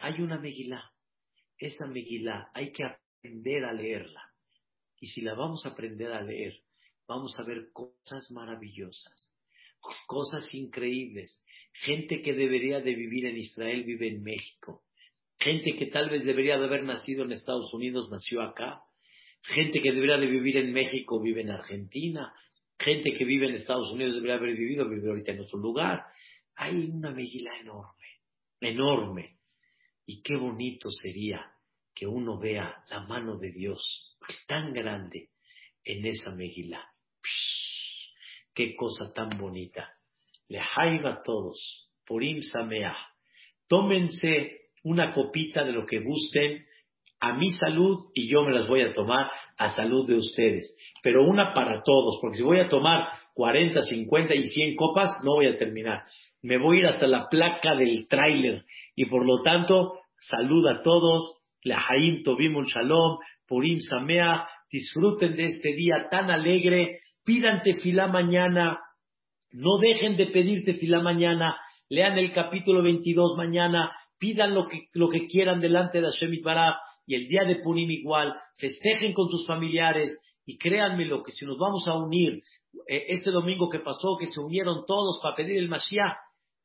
[0.00, 0.92] Hay una Megilá.
[1.58, 4.22] Esa Megilá hay que aprender a leerla.
[4.98, 6.54] Y si la vamos a aprender a leer,
[7.06, 9.32] vamos a ver cosas maravillosas,
[10.06, 11.42] cosas increíbles.
[11.82, 14.82] Gente que debería de vivir en Israel vive en México.
[15.38, 18.82] Gente que tal vez debería de haber nacido en Estados Unidos nació acá.
[19.42, 22.34] Gente que debería de vivir en México vive en Argentina.
[22.78, 26.04] Gente que vive en Estados Unidos debería haber vivido, vive ahorita en otro lugar.
[26.56, 28.20] Hay una Megilá enorme,
[28.60, 29.38] enorme.
[30.04, 31.50] Y qué bonito sería
[31.94, 35.30] que uno vea la mano de Dios tan grande
[35.82, 36.86] en esa Megilá.
[38.52, 39.99] Qué cosa tan bonita.
[40.50, 41.88] Le a todos.
[42.04, 42.96] Purim Sameach.
[43.68, 46.66] Tómense una copita de lo que gusten
[47.20, 50.76] a mi salud y yo me las voy a tomar a salud de ustedes.
[51.04, 55.34] Pero una para todos, porque si voy a tomar 40, 50 y 100 copas, no
[55.34, 56.02] voy a terminar.
[56.42, 58.64] Me voy a ir hasta la placa del tráiler
[58.96, 61.38] y por lo tanto, salud a todos.
[61.62, 68.80] La Haim Tobimul Shalom, Purim Samea, disfruten de este día tan alegre, pidan tefilá mañana,
[69.52, 71.56] no dejen de pedir tefilá mañana,
[71.88, 76.76] lean el capítulo 22 mañana, pidan lo que, lo que quieran delante de Hashem Itbaraj,
[77.06, 81.44] y el día de Purim igual, festejen con sus familiares, y créanme lo que si
[81.44, 82.42] nos vamos a unir,
[82.86, 86.16] eh, este domingo que pasó, que se unieron todos para pedir el Mashiach,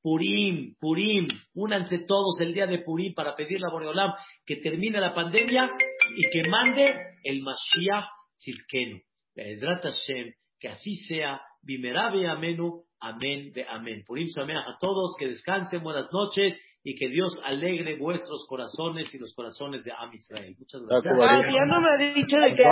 [0.02, 4.14] Purim, Purim, únanse todos el día de Purim para pedirle a Boreolam
[4.46, 5.72] que termine la pandemia
[6.16, 8.06] y que mande el Mashiach
[8.38, 9.02] Tzidkenu.
[9.36, 14.04] Hashem, que así sea, Bimerabe Amenu, Amén de Amén.
[14.06, 19.18] Purim Sameach a todos, que descansen, buenas noches y que Dios alegre vuestros corazones y
[19.18, 20.56] los corazones de Am Israel.
[20.58, 21.14] Muchas gracias.
[21.20, 22.64] Ah, ya no me ha dicho de que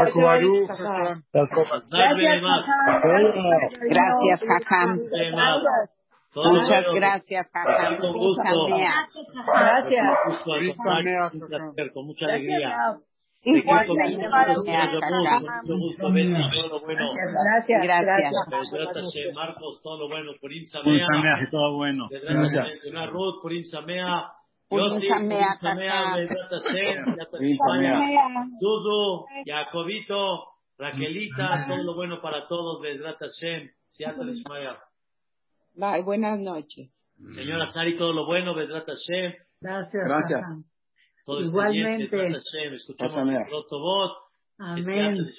[3.89, 4.99] Gracias, Jajam.
[6.35, 7.97] Muchas gracias, Jajam.
[7.97, 8.43] Con gusto.
[9.47, 10.05] Gracias.
[11.93, 12.99] Con mucha alegría.
[13.45, 13.85] Igual.
[17.45, 18.33] Gracias, gracias.
[18.71, 20.31] Gracias, Marcos, todo lo bueno.
[20.39, 21.05] Purim Un Samea.
[21.05, 22.07] sameaje, todo bueno.
[22.09, 22.83] Gracias.
[23.09, 24.27] Ruth, Purim Samea.
[24.69, 25.59] Purim Samea,
[27.31, 27.99] Purim Samea.
[28.59, 30.43] Suzu, Jacobito,
[30.77, 34.75] Raquelita, todo lo bueno para todos, Bezrat Hashem, Seattle Ishmael.
[35.75, 36.89] Bye, buenas noches.
[37.35, 40.03] Señora Sari, todo lo bueno, Bezrat Hashem, Gracias.
[40.05, 40.41] Gracias.
[41.23, 42.17] Todo este Igualmente.
[43.49, 44.11] Rotobot,
[44.57, 45.33] Amén.